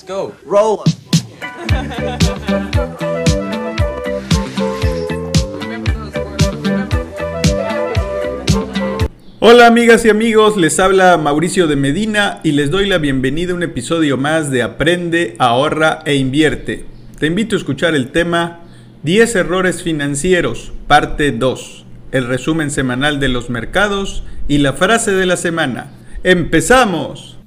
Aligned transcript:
Let's 0.00 0.08
go. 0.08 0.32
Roll. 0.46 0.80
Hola 9.40 9.66
amigas 9.66 10.04
y 10.04 10.10
amigos, 10.10 10.56
les 10.56 10.78
habla 10.78 11.16
Mauricio 11.18 11.66
de 11.66 11.76
Medina 11.76 12.40
y 12.44 12.52
les 12.52 12.70
doy 12.70 12.86
la 12.86 12.98
bienvenida 12.98 13.52
a 13.52 13.56
un 13.56 13.62
episodio 13.62 14.16
más 14.16 14.50
de 14.50 14.62
Aprende, 14.62 15.34
ahorra 15.38 16.00
e 16.06 16.14
invierte. 16.14 16.86
Te 17.18 17.26
invito 17.26 17.56
a 17.56 17.58
escuchar 17.58 17.94
el 17.94 18.10
tema 18.10 18.60
10 19.02 19.34
errores 19.36 19.82
financieros, 19.82 20.72
parte 20.86 21.32
2, 21.32 21.84
el 22.12 22.26
resumen 22.26 22.70
semanal 22.70 23.18
de 23.20 23.28
los 23.28 23.50
mercados 23.50 24.22
y 24.48 24.58
la 24.58 24.72
frase 24.72 25.12
de 25.12 25.26
la 25.26 25.36
semana. 25.36 25.92
¡Empezamos! 26.22 27.38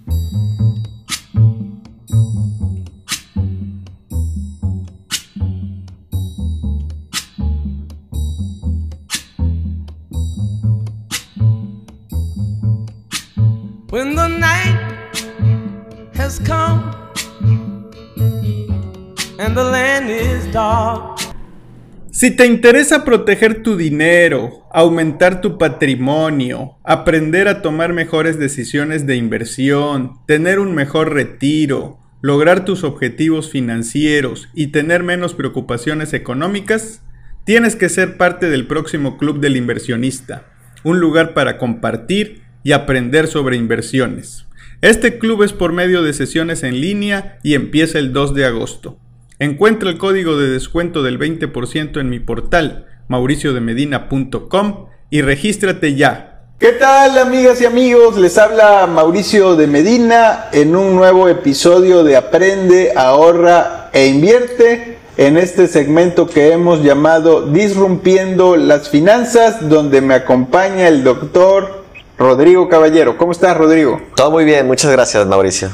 Si 22.12 22.30
te 22.30 22.46
interesa 22.46 23.04
proteger 23.04 23.64
tu 23.64 23.76
dinero, 23.76 24.68
aumentar 24.72 25.42
tu 25.42 25.58
patrimonio, 25.58 26.78
aprender 26.84 27.48
a 27.48 27.64
tomar 27.64 27.92
mejores 27.92 28.38
decisiones 28.38 29.08
de 29.08 29.16
inversión, 29.16 30.14
tener 30.28 30.60
un 30.60 30.76
mejor 30.76 31.14
retiro, 31.14 31.98
lograr 32.22 32.66
tus 32.66 32.84
objetivos 32.84 33.50
financieros 33.50 34.48
y 34.54 34.68
tener 34.68 35.02
menos 35.02 35.34
preocupaciones 35.34 36.14
económicas, 36.14 37.02
tienes 37.46 37.76
que 37.76 37.90
ser 37.90 38.18
parte 38.18 38.48
del 38.48 38.68
próximo 38.68 39.18
Club 39.18 39.40
del 39.40 39.58
Inversionista, 39.58 40.46
un 40.84 41.00
lugar 41.00 41.34
para 41.34 41.58
compartir 41.58 42.44
y 42.64 42.74
aprender 42.74 43.26
sobre 43.26 43.58
inversiones. 43.58 44.46
Este 44.82 45.18
club 45.18 45.42
es 45.42 45.52
por 45.52 45.74
medio 45.74 46.04
de 46.04 46.14
sesiones 46.14 46.62
en 46.62 46.80
línea 46.80 47.40
y 47.42 47.56
empieza 47.56 47.98
el 47.98 48.14
2 48.14 48.36
de 48.36 48.46
agosto. 48.46 49.00
Encuentra 49.40 49.90
el 49.90 49.98
código 49.98 50.38
de 50.38 50.50
descuento 50.50 51.04
del 51.04 51.20
20% 51.20 52.00
en 52.00 52.10
mi 52.10 52.20
portal 52.20 52.88
mauriciodemedina.com 53.08 54.86
y 55.10 55.22
regístrate 55.22 55.96
ya. 55.96 56.30
¿Qué 56.60 56.72
tal 56.72 57.18
amigas 57.18 57.60
y 57.62 57.66
amigos? 57.66 58.18
Les 58.18 58.38
habla 58.38 58.88
Mauricio 58.88 59.56
de 59.56 59.68
Medina 59.68 60.46
en 60.54 60.76
un 60.76 60.96
nuevo 60.96 61.28
episodio 61.28 62.04
de 62.04 62.16
Aprende, 62.16 62.94
ahorra 62.96 63.90
e 63.92 64.08
invierte 64.08 64.98
en 65.18 65.38
este 65.38 65.68
segmento 65.68 66.28
que 66.28 66.52
hemos 66.52 66.82
llamado 66.82 67.48
Disrumpiendo 67.48 68.56
las 68.56 68.90
Finanzas, 68.90 69.68
donde 69.68 70.02
me 70.02 70.14
acompaña 70.14 70.88
el 70.88 71.04
doctor 71.04 71.84
Rodrigo 72.18 72.70
Caballero. 72.70 73.18
¿Cómo 73.18 73.32
estás, 73.32 73.58
Rodrigo? 73.58 74.02
Todo 74.16 74.32
muy 74.32 74.46
bien, 74.46 74.66
muchas 74.66 74.92
gracias, 74.92 75.26
Mauricio. 75.28 75.70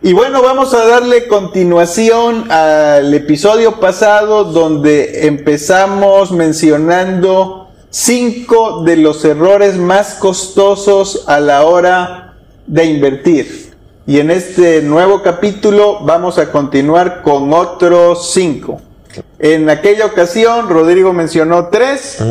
Y 0.00 0.12
bueno, 0.12 0.42
vamos 0.42 0.74
a 0.74 0.86
darle 0.86 1.26
continuación 1.26 2.52
al 2.52 3.12
episodio 3.12 3.80
pasado 3.80 4.44
donde 4.44 5.26
empezamos 5.26 6.30
mencionando 6.30 7.70
cinco 7.90 8.84
de 8.84 8.96
los 8.96 9.24
errores 9.24 9.76
más 9.76 10.14
costosos 10.14 11.24
a 11.26 11.40
la 11.40 11.64
hora 11.66 12.36
de 12.68 12.84
invertir. 12.84 13.74
Y 14.06 14.20
en 14.20 14.30
este 14.30 14.82
nuevo 14.82 15.20
capítulo 15.20 15.98
vamos 16.04 16.38
a 16.38 16.52
continuar 16.52 17.22
con 17.22 17.52
otros 17.52 18.30
cinco. 18.30 18.80
En 19.40 19.68
aquella 19.68 20.06
ocasión 20.06 20.68
Rodrigo 20.68 21.12
mencionó 21.12 21.70
tres 21.70 22.22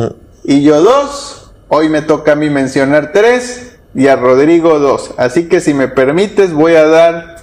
y 0.42 0.62
yo 0.62 0.80
dos. 0.80 1.50
Hoy 1.68 1.90
me 1.90 2.00
toca 2.00 2.32
a 2.32 2.34
mí 2.34 2.48
mencionar 2.48 3.12
tres 3.12 3.76
y 3.94 4.06
a 4.06 4.16
Rodrigo 4.16 4.78
dos. 4.78 5.10
Así 5.18 5.48
que 5.50 5.60
si 5.60 5.74
me 5.74 5.88
permites 5.88 6.54
voy 6.54 6.74
a 6.74 6.86
dar 6.86 7.37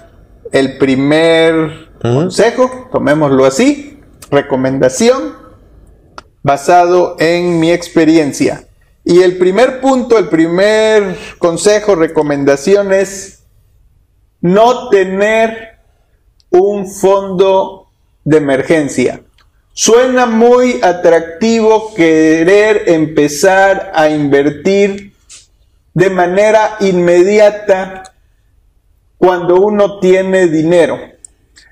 el 0.51 0.77
primer 0.77 1.89
consejo, 2.01 2.89
tomémoslo 2.91 3.45
así, 3.45 3.99
recomendación 4.29 5.35
basado 6.43 7.15
en 7.19 7.59
mi 7.59 7.71
experiencia. 7.71 8.67
Y 9.03 9.21
el 9.21 9.37
primer 9.37 9.81
punto, 9.81 10.17
el 10.17 10.29
primer 10.29 11.17
consejo, 11.37 11.95
recomendación 11.95 12.93
es 12.93 13.43
no 14.41 14.89
tener 14.89 15.79
un 16.49 16.87
fondo 16.87 17.87
de 18.23 18.37
emergencia. 18.37 19.21
Suena 19.73 20.25
muy 20.25 20.79
atractivo 20.81 21.93
querer 21.95 22.83
empezar 22.87 23.91
a 23.93 24.09
invertir 24.09 25.13
de 25.93 26.09
manera 26.09 26.77
inmediata 26.79 28.04
cuando 29.25 29.55
uno 29.55 29.97
tiene 29.97 30.45
dinero. 30.45 30.99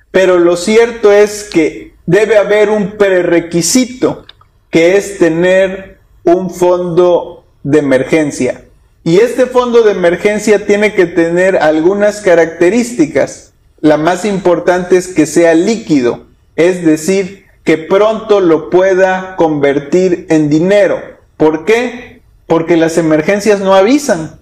Pero 0.10 0.40
lo 0.40 0.58
cierto 0.58 1.12
es 1.12 1.44
que 1.44 1.94
debe 2.08 2.40
haber 2.40 2.72
un 2.72 2.98
prerequisito 2.98 4.26
que 4.72 4.98
es 4.98 5.20
tener 5.20 6.00
un 6.24 6.50
fondo 6.50 7.46
de 7.62 7.78
emergencia. 7.78 8.64
Y 9.04 9.18
este 9.18 9.46
fondo 9.46 9.84
de 9.84 9.92
emergencia 9.92 10.66
tiene 10.66 10.96
que 10.96 11.06
tener 11.06 11.58
algunas 11.58 12.22
características. 12.22 13.54
La 13.82 13.98
más 13.98 14.26
importante 14.26 14.98
es 14.98 15.10
que 15.10 15.28
sea 15.28 15.54
líquido, 15.54 16.26
es 16.56 16.84
decir, 16.84 17.46
que 17.64 17.78
pronto 17.78 18.40
lo 18.40 18.72
pueda 18.72 19.36
convertir 19.36 20.26
en 20.30 20.50
dinero. 20.50 21.00
¿Por 21.38 21.66
qué? 21.66 22.24
Porque 22.48 22.78
las 22.78 22.98
emergencias 22.98 23.60
no 23.60 23.76
avisan. 23.76 24.40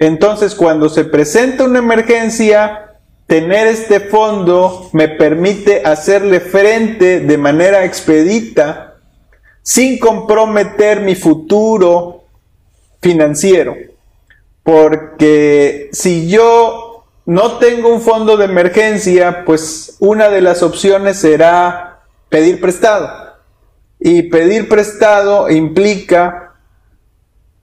Entonces, 0.00 0.54
cuando 0.54 0.88
se 0.88 1.04
presenta 1.04 1.64
una 1.64 1.78
emergencia, 1.78 2.96
tener 3.26 3.66
este 3.66 4.00
fondo 4.00 4.88
me 4.94 5.08
permite 5.08 5.82
hacerle 5.84 6.40
frente 6.40 7.20
de 7.20 7.38
manera 7.38 7.84
expedita 7.84 8.96
sin 9.62 9.98
comprometer 9.98 11.02
mi 11.02 11.14
futuro 11.14 12.24
financiero. 13.02 13.76
Porque 14.62 15.90
si 15.92 16.28
yo 16.30 17.04
no 17.26 17.58
tengo 17.58 17.92
un 17.92 18.00
fondo 18.00 18.38
de 18.38 18.46
emergencia, 18.46 19.44
pues 19.44 19.96
una 20.00 20.30
de 20.30 20.40
las 20.40 20.62
opciones 20.62 21.18
será 21.18 22.00
pedir 22.30 22.58
prestado. 22.58 23.34
Y 23.98 24.22
pedir 24.22 24.66
prestado 24.66 25.50
implica 25.50 26.49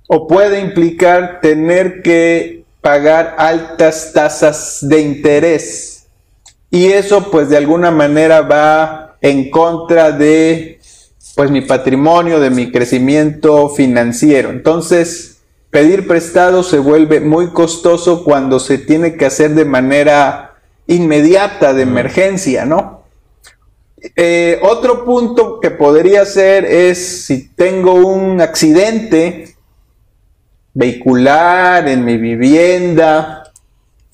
o 0.07 0.27
puede 0.27 0.59
implicar 0.59 1.39
tener 1.41 2.01
que 2.01 2.63
pagar 2.81 3.35
altas 3.37 4.11
tasas 4.13 4.79
de 4.81 5.01
interés. 5.01 6.07
Y 6.69 6.87
eso 6.87 7.29
pues 7.31 7.49
de 7.49 7.57
alguna 7.57 7.91
manera 7.91 8.41
va 8.41 9.17
en 9.21 9.49
contra 9.49 10.11
de 10.11 10.79
pues 11.35 11.51
mi 11.51 11.61
patrimonio, 11.61 12.39
de 12.39 12.49
mi 12.49 12.71
crecimiento 12.71 13.69
financiero. 13.69 14.49
Entonces, 14.49 15.37
pedir 15.69 16.07
prestado 16.07 16.63
se 16.63 16.79
vuelve 16.79 17.19
muy 17.19 17.49
costoso 17.49 18.23
cuando 18.23 18.59
se 18.59 18.79
tiene 18.79 19.17
que 19.17 19.25
hacer 19.25 19.53
de 19.53 19.65
manera 19.65 20.55
inmediata, 20.87 21.73
de 21.73 21.83
emergencia, 21.83 22.65
¿no? 22.65 23.03
Eh, 24.15 24.59
otro 24.63 25.05
punto 25.05 25.59
que 25.59 25.69
podría 25.69 26.25
ser 26.25 26.65
es 26.65 27.25
si 27.25 27.49
tengo 27.49 27.93
un 27.93 28.41
accidente, 28.41 29.56
vehicular, 30.77 31.87
en 31.87 32.05
mi 32.05 32.17
vivienda, 32.17 33.51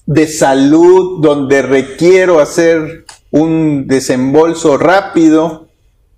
de 0.06 0.28
salud, 0.28 1.22
donde 1.22 1.62
requiero 1.62 2.40
hacer 2.40 3.04
un 3.32 3.86
desembolso 3.86 4.78
rápido, 4.78 5.68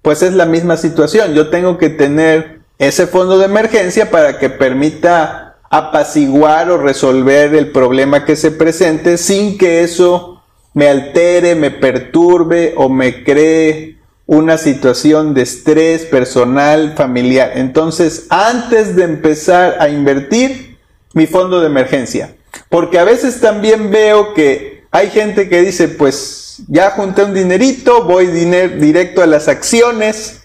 pues 0.04 0.22
es 0.22 0.34
la 0.34 0.46
misma 0.46 0.78
situación. 0.78 1.34
Yo 1.34 1.50
tengo 1.50 1.80
que 1.80 1.90
tener 1.90 2.60
ese 2.78 3.08
fondo 3.08 3.40
de 3.40 3.46
emergencia 3.46 4.12
para 4.12 4.38
que 4.38 4.52
permita 4.52 5.56
apaciguar 5.72 6.70
o 6.70 6.78
resolver 6.78 7.56
el 7.56 7.72
problema 7.72 8.24
que 8.24 8.36
se 8.36 8.52
presente 8.52 9.18
sin 9.18 9.58
que 9.58 9.82
eso 9.82 10.44
me 10.76 10.90
altere, 10.90 11.56
me 11.56 11.72
perturbe 11.72 12.76
o 12.78 12.88
me 12.88 13.24
cree 13.24 13.95
una 14.28 14.58
situación 14.58 15.34
de 15.34 15.44
estrés 15.44 16.06
personal, 16.06 16.96
familiar. 16.98 17.52
Entonces, 17.56 18.26
antes 18.30 18.96
de 18.96 19.04
empezar 19.04 19.78
a 19.80 19.90
invertir, 19.90 20.78
mi 21.14 21.28
fondo 21.28 21.62
de 21.62 21.68
emergencia. 21.68 22.36
Porque 22.70 23.00
a 23.00 23.04
veces 23.04 23.40
también 23.40 23.92
veo 23.92 24.34
que 24.34 24.84
hay 24.92 25.10
gente 25.10 25.48
que 25.48 25.62
dice, 25.62 25.88
pues 25.88 26.64
ya 26.68 26.92
junté 26.92 27.24
un 27.24 27.34
dinerito, 27.34 28.04
voy 28.04 28.28
directo 28.28 29.22
a 29.22 29.28
las 29.28 29.48
acciones. 29.48 30.42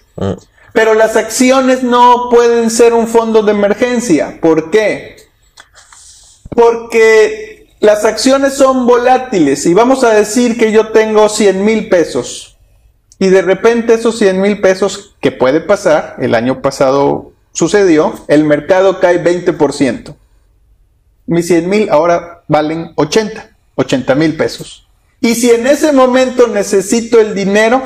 Pero 0.73 0.93
las 0.93 1.17
acciones 1.17 1.83
no 1.83 2.29
pueden 2.29 2.69
ser 2.69 2.93
un 2.93 3.07
fondo 3.07 3.41
de 3.41 3.51
emergencia. 3.51 4.39
¿Por 4.41 4.71
qué? 4.71 5.17
Porque 6.49 7.75
las 7.79 8.05
acciones 8.05 8.53
son 8.53 8.85
volátiles 8.85 9.65
y 9.65 9.73
vamos 9.73 10.03
a 10.03 10.11
decir 10.11 10.57
que 10.57 10.71
yo 10.71 10.89
tengo 10.89 11.27
100 11.27 11.65
mil 11.65 11.89
pesos 11.89 12.50
y 13.21 13.29
de 13.29 13.43
repente 13.43 13.93
esos 13.93 14.17
100 14.17 14.41
mil 14.41 14.61
pesos 14.61 15.15
que 15.21 15.31
puede 15.31 15.61
pasar, 15.61 16.15
el 16.17 16.33
año 16.33 16.63
pasado 16.63 17.33
sucedió, 17.51 18.15
el 18.27 18.45
mercado 18.45 18.99
cae 18.99 19.23
20%. 19.23 20.15
Mis 21.27 21.45
100 21.45 21.69
mil 21.69 21.89
ahora 21.91 22.41
valen 22.47 22.93
80, 22.95 23.55
80 23.75 24.15
mil 24.15 24.35
pesos. 24.35 24.87
Y 25.19 25.35
si 25.35 25.51
en 25.51 25.67
ese 25.67 25.91
momento 25.91 26.47
necesito 26.47 27.21
el 27.21 27.35
dinero, 27.35 27.83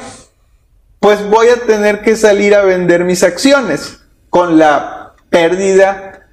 pues 1.02 1.22
voy 1.30 1.50
a 1.50 1.58
tener 1.58 2.02
que 2.02 2.16
salir 2.16 2.56
a 2.56 2.64
vender 2.64 3.04
mis 3.04 3.22
acciones 3.22 4.00
con 4.30 4.58
la 4.58 5.16
pérdida 5.30 6.30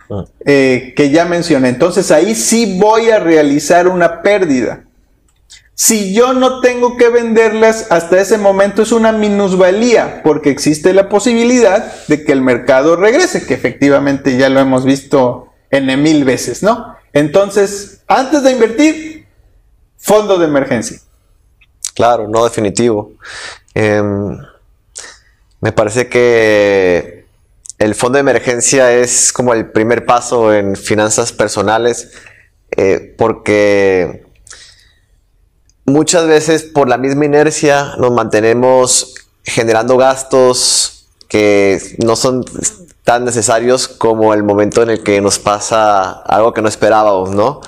eh, 0.46 0.94
que 0.94 1.10
ya 1.10 1.24
mencioné. 1.24 1.70
Entonces 1.70 2.12
ahí 2.12 2.36
sí 2.36 2.78
voy 2.78 3.10
a 3.10 3.18
realizar 3.18 3.88
una 3.88 4.22
pérdida. 4.22 4.84
Si 5.74 6.14
yo 6.14 6.32
no 6.34 6.60
tengo 6.60 6.96
que 6.96 7.08
venderlas, 7.08 7.86
hasta 7.90 8.20
ese 8.20 8.38
momento 8.38 8.82
es 8.82 8.92
una 8.92 9.10
minusvalía, 9.12 10.22
porque 10.22 10.50
existe 10.50 10.92
la 10.92 11.08
posibilidad 11.08 12.06
de 12.08 12.24
que 12.24 12.32
el 12.32 12.42
mercado 12.42 12.96
regrese, 12.96 13.46
que 13.46 13.54
efectivamente 13.54 14.36
ya 14.36 14.48
lo 14.48 14.60
hemos 14.60 14.84
visto 14.84 15.48
en 15.70 16.02
mil 16.02 16.24
veces, 16.24 16.62
¿no? 16.62 16.96
Entonces, 17.12 18.02
antes 18.06 18.42
de 18.42 18.52
invertir, 18.52 19.26
fondo 19.96 20.38
de 20.38 20.46
emergencia. 20.46 20.98
Claro, 21.94 22.28
no 22.28 22.44
definitivo. 22.44 23.12
Em, 23.74 24.38
me 25.60 25.72
parece 25.72 26.08
que 26.08 27.24
el 27.78 27.94
fondo 27.94 28.16
de 28.16 28.20
emergencia 28.20 28.92
es 28.92 29.32
como 29.32 29.54
el 29.54 29.70
primer 29.70 30.04
paso 30.04 30.52
en 30.52 30.76
finanzas 30.76 31.32
personales 31.32 32.12
eh, 32.76 33.14
porque 33.18 34.24
muchas 35.84 36.26
veces 36.26 36.62
por 36.62 36.88
la 36.88 36.98
misma 36.98 37.24
inercia 37.24 37.94
nos 37.98 38.12
mantenemos 38.12 39.14
generando 39.44 39.96
gastos 39.96 41.06
que 41.28 41.80
no 42.04 42.16
son 42.16 42.44
tan 43.04 43.24
necesarios 43.24 43.88
como 43.88 44.34
el 44.34 44.42
momento 44.42 44.82
en 44.82 44.90
el 44.90 45.02
que 45.02 45.20
nos 45.20 45.38
pasa 45.38 46.10
algo 46.10 46.52
que 46.52 46.62
no 46.62 46.68
esperábamos, 46.68 47.30
¿no? 47.30 47.60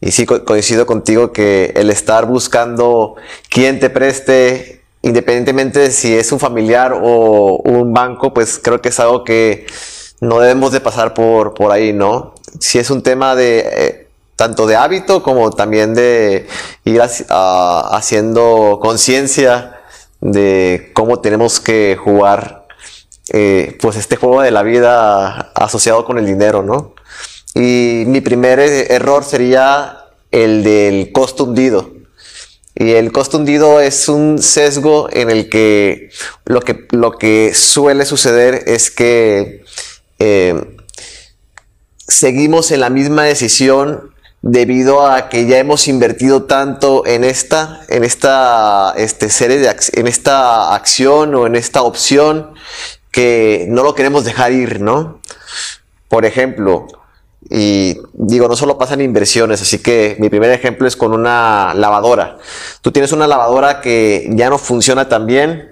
Y 0.00 0.10
sí 0.10 0.26
coincido 0.26 0.86
contigo 0.86 1.32
que 1.32 1.72
el 1.76 1.90
estar 1.90 2.26
buscando 2.26 3.14
quién 3.48 3.78
te 3.78 3.90
preste 3.90 4.82
independientemente 5.02 5.80
de 5.80 5.90
si 5.90 6.14
es 6.14 6.32
un 6.32 6.40
familiar 6.40 6.98
o 7.00 7.60
un 7.62 7.92
banco, 7.92 8.32
pues 8.32 8.58
creo 8.58 8.80
que 8.80 8.88
es 8.88 8.98
algo 9.00 9.22
que 9.22 9.66
no 10.20 10.40
debemos 10.40 10.72
de 10.72 10.80
pasar 10.80 11.12
por, 11.12 11.52
por 11.52 11.70
ahí, 11.72 11.92
¿no? 11.92 12.34
Si 12.58 12.78
es 12.78 12.90
un 12.90 13.02
tema 13.02 13.34
de 13.34 13.58
eh, 13.58 14.03
tanto 14.36 14.66
de 14.66 14.76
hábito 14.76 15.22
como 15.22 15.50
también 15.50 15.94
de 15.94 16.46
ir 16.84 17.00
haciendo 17.00 18.78
conciencia 18.82 19.80
de 20.20 20.90
cómo 20.94 21.20
tenemos 21.20 21.60
que 21.60 21.96
jugar 22.02 22.66
eh, 23.30 23.78
pues 23.80 23.96
este 23.96 24.16
juego 24.16 24.42
de 24.42 24.50
la 24.50 24.62
vida 24.62 25.52
asociado 25.54 26.04
con 26.04 26.18
el 26.18 26.26
dinero, 26.26 26.62
¿no? 26.62 26.94
Y 27.54 28.04
mi 28.06 28.20
primer 28.20 28.58
eh, 28.58 28.92
error 28.94 29.24
sería 29.24 30.06
el 30.30 30.64
del 30.64 31.12
costo 31.12 31.44
hundido. 31.44 31.92
Y 32.74 32.92
el 32.92 33.12
costo 33.12 33.38
hundido 33.38 33.80
es 33.80 34.08
un 34.08 34.40
sesgo 34.40 35.08
en 35.12 35.30
el 35.30 35.48
que 35.48 36.10
lo 36.44 36.60
que, 36.60 36.86
lo 36.90 37.12
que 37.12 37.54
suele 37.54 38.04
suceder 38.04 38.64
es 38.66 38.90
que 38.90 39.64
eh, 40.18 40.76
seguimos 42.08 42.72
en 42.72 42.80
la 42.80 42.90
misma 42.90 43.22
decisión 43.22 44.13
debido 44.46 45.06
a 45.06 45.30
que 45.30 45.46
ya 45.46 45.56
hemos 45.56 45.88
invertido 45.88 46.42
tanto 46.42 47.06
en 47.06 47.24
esta, 47.24 47.80
en 47.88 48.04
esta 48.04 48.92
este, 48.94 49.30
serie 49.30 49.56
de 49.56 49.74
en 49.94 50.06
esta 50.06 50.74
acción 50.74 51.34
o 51.34 51.46
en 51.46 51.56
esta 51.56 51.80
opción 51.80 52.52
que 53.10 53.64
no 53.70 53.82
lo 53.82 53.94
queremos 53.94 54.22
dejar 54.22 54.52
ir, 54.52 54.82
¿no? 54.82 55.22
Por 56.08 56.26
ejemplo, 56.26 56.86
y 57.48 57.96
digo, 58.12 58.46
no 58.46 58.54
solo 58.54 58.76
pasan 58.76 59.00
inversiones, 59.00 59.62
así 59.62 59.78
que 59.78 60.16
mi 60.18 60.28
primer 60.28 60.50
ejemplo 60.50 60.86
es 60.86 60.94
con 60.94 61.14
una 61.14 61.72
lavadora. 61.72 62.36
Tú 62.82 62.92
tienes 62.92 63.12
una 63.12 63.26
lavadora 63.26 63.80
que 63.80 64.28
ya 64.32 64.50
no 64.50 64.58
funciona 64.58 65.08
tan 65.08 65.24
bien, 65.24 65.70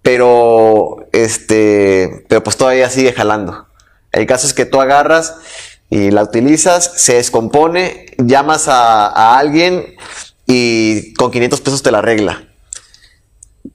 pero 0.00 1.08
este, 1.10 2.24
pero 2.28 2.44
pues 2.44 2.56
todavía 2.56 2.88
sigue 2.88 3.12
jalando. 3.12 3.66
El 4.12 4.26
caso 4.26 4.46
es 4.46 4.54
que 4.54 4.64
tú 4.64 4.80
agarras 4.80 5.34
y 5.94 6.10
la 6.10 6.22
utilizas, 6.22 6.92
se 6.96 7.14
descompone, 7.14 8.06
llamas 8.18 8.68
a, 8.68 9.06
a 9.06 9.38
alguien 9.38 9.94
y 10.46 11.14
con 11.14 11.30
500 11.30 11.60
pesos 11.60 11.82
te 11.82 11.90
la 11.90 11.98
arregla 11.98 12.48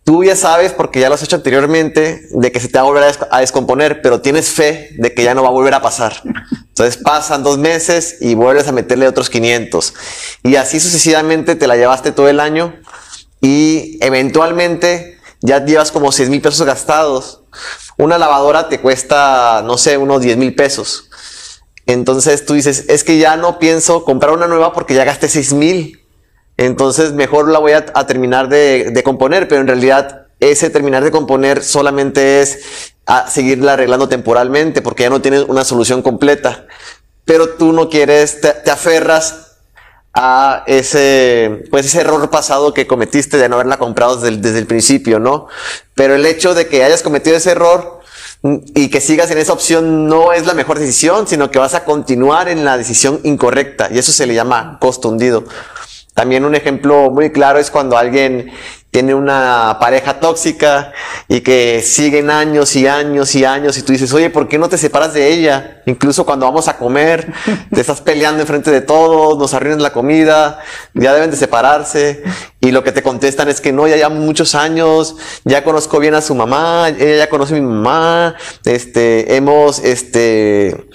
tú 0.10 0.24
ya 0.24 0.36
sabes, 0.36 0.74
porque 0.74 1.00
ya 1.00 1.08
lo 1.08 1.14
has 1.14 1.22
hecho 1.22 1.36
anteriormente, 1.36 2.22
de 2.32 2.52
que 2.52 2.60
se 2.60 2.68
te 2.68 2.80
va 2.80 2.82
a 2.82 2.86
volver 2.86 3.16
a, 3.30 3.40
descomponer, 3.42 4.02
pero 4.02 4.22
tienes 4.22 4.50
fe 4.50 4.90
de 4.98 5.14
que 5.14 5.24
ya 5.24 5.36
no 5.36 5.44
va 5.44 5.50
a 5.50 5.52
volver 5.52 5.76
a 5.76 5.84
pasar. 5.84 6.24
Entonces 6.68 6.98
pasan 6.98 7.44
dos 7.44 7.60
meses 7.60 8.18
y 8.20 8.34
vuelves 8.34 8.68
a 8.68 8.72
meterle 8.72 9.08
otros 9.08 9.30
500. 9.30 9.94
Y 10.42 10.56
así 10.56 10.80
sucesivamente 10.80 11.56
te 11.56 11.68
la 11.68 11.76
llevaste 11.76 12.12
todo 12.12 12.28
el 12.28 12.40
año 12.40 12.74
y 13.40 14.04
eventualmente 14.04 15.20
ya 15.42 15.64
llevas 15.64 15.92
como 15.92 16.12
6 16.12 16.30
mil 16.30 16.42
pesos 16.42 16.66
gastados. 16.66 17.44
Una 18.00 18.18
lavadora 18.18 18.68
te 18.68 18.80
cuesta, 18.80 19.62
no 19.64 19.78
sé, 19.78 19.98
unos 19.98 20.22
10 20.22 20.38
mil 20.38 20.56
pesos. 20.56 21.09
Entonces 21.90 22.46
tú 22.46 22.54
dices, 22.54 22.86
es 22.88 23.04
que 23.04 23.18
ya 23.18 23.36
no 23.36 23.58
pienso 23.58 24.06
comprar 24.06 24.32
una 24.32 24.46
nueva 24.46 24.74
porque 24.74 24.94
ya 24.94 25.06
gasté 25.06 25.28
6 25.28 25.54
mil. 25.54 26.00
Entonces 26.56 27.14
mejor 27.14 27.50
la 27.50 27.58
voy 27.58 27.72
a, 27.72 27.84
terminar 28.06 28.48
de, 28.48 29.02
componer, 29.04 29.48
pero 29.48 29.62
en 29.62 29.68
realidad 29.68 30.28
ese 30.40 30.70
terminar 30.70 31.04
de 31.04 31.10
componer 31.10 31.64
solamente 31.64 32.42
es 32.42 32.94
a 33.08 33.28
seguirla 33.28 33.74
arreglando 33.74 34.08
temporalmente 34.08 34.84
porque 34.84 35.02
ya 35.02 35.10
no 35.10 35.20
tienes 35.20 35.46
una 35.48 35.66
solución 35.66 36.04
completa. 36.04 36.68
Pero 37.26 37.50
tú 37.56 37.74
no 37.74 37.90
quieres, 37.90 38.40
te, 38.40 38.70
aferras 38.70 39.56
a 40.14 40.64
ese, 40.68 41.64
pues 41.72 41.88
ese 41.88 42.02
error 42.02 42.30
pasado 42.30 42.72
que 42.72 42.86
cometiste 42.86 43.38
de 43.38 43.50
no 43.50 43.56
haberla 43.56 43.78
comprado 43.78 44.16
desde 44.18 44.28
el, 44.28 44.42
desde 44.42 44.60
el 44.60 44.68
principio, 44.68 45.20
¿no? 45.20 45.48
Pero 45.96 46.14
el 46.14 46.26
hecho 46.28 46.54
de 46.54 46.68
que 46.68 46.84
hayas 46.84 47.02
cometido 47.02 47.36
ese 47.36 47.50
error 47.50 47.99
y 48.44 48.90
que 48.90 49.02
sigas 49.02 49.30
en 49.32 49.38
esa 49.38 49.54
opción 49.54 50.08
no 50.08 50.32
es 50.32 50.46
la 50.46 50.54
mejor 50.54 50.80
decisión, 50.80 51.28
sino 51.28 51.52
que 51.52 51.60
vas 51.60 51.74
a 51.74 51.84
continuar 51.84 52.48
en 52.48 52.64
la 52.64 52.78
decisión 52.78 53.20
incorrecta 53.24 53.90
y 53.92 53.98
eso 53.98 54.12
se 54.12 54.26
le 54.26 54.34
llama 54.34 54.78
costo 54.80 55.10
hundido. 55.10 55.44
También 56.14 56.46
un 56.46 56.56
ejemplo 56.56 57.10
muy 57.12 57.32
claro 57.32 57.60
es 57.60 57.70
cuando 57.70 57.98
alguien 57.98 58.52
tiene 58.92 59.14
una 59.14 59.78
pareja 59.80 60.20
tóxica 60.20 60.94
y 61.28 61.42
que 61.42 61.84
siguen 61.84 62.32
años 62.32 62.76
y 62.76 62.88
años 62.88 63.36
y 63.36 63.46
años 63.46 63.78
y 63.78 63.84
tú 63.84 63.92
dices, 63.92 64.12
oye, 64.14 64.32
¿por 64.32 64.48
qué 64.48 64.58
no 64.58 64.68
te 64.68 64.80
separas 64.80 65.14
de 65.14 65.32
ella? 65.32 65.84
Incluso 65.86 66.26
cuando 66.26 66.48
vamos 66.48 66.68
a 66.68 66.78
comer, 66.78 67.32
te 67.74 67.82
estás 67.82 68.02
peleando 68.02 68.42
enfrente 68.42 68.72
de 68.72 68.82
todos, 68.82 69.38
nos 69.38 69.54
arruinan 69.54 69.84
la 69.84 69.94
comida, 69.94 70.60
ya 70.96 71.14
deben 71.14 71.30
de 71.30 71.38
separarse 71.38 72.24
y 72.62 72.72
lo 72.72 72.84
que 72.84 72.92
te 72.92 73.04
contestan 73.04 73.48
es 73.48 73.62
que 73.62 73.72
no, 73.72 73.88
ya 73.88 73.96
llevamos 73.96 74.20
muchos 74.20 74.56
años, 74.56 75.18
ya 75.46 75.64
conozco 75.64 76.00
bien 76.00 76.16
a 76.16 76.22
su 76.22 76.34
mamá, 76.34 76.90
ella 76.90 77.18
ya 77.18 77.30
conoce 77.30 77.56
a 77.56 77.60
mi 77.60 77.66
mamá, 77.66 78.36
este, 78.66 79.36
hemos, 79.36 79.80
este, 79.80 80.90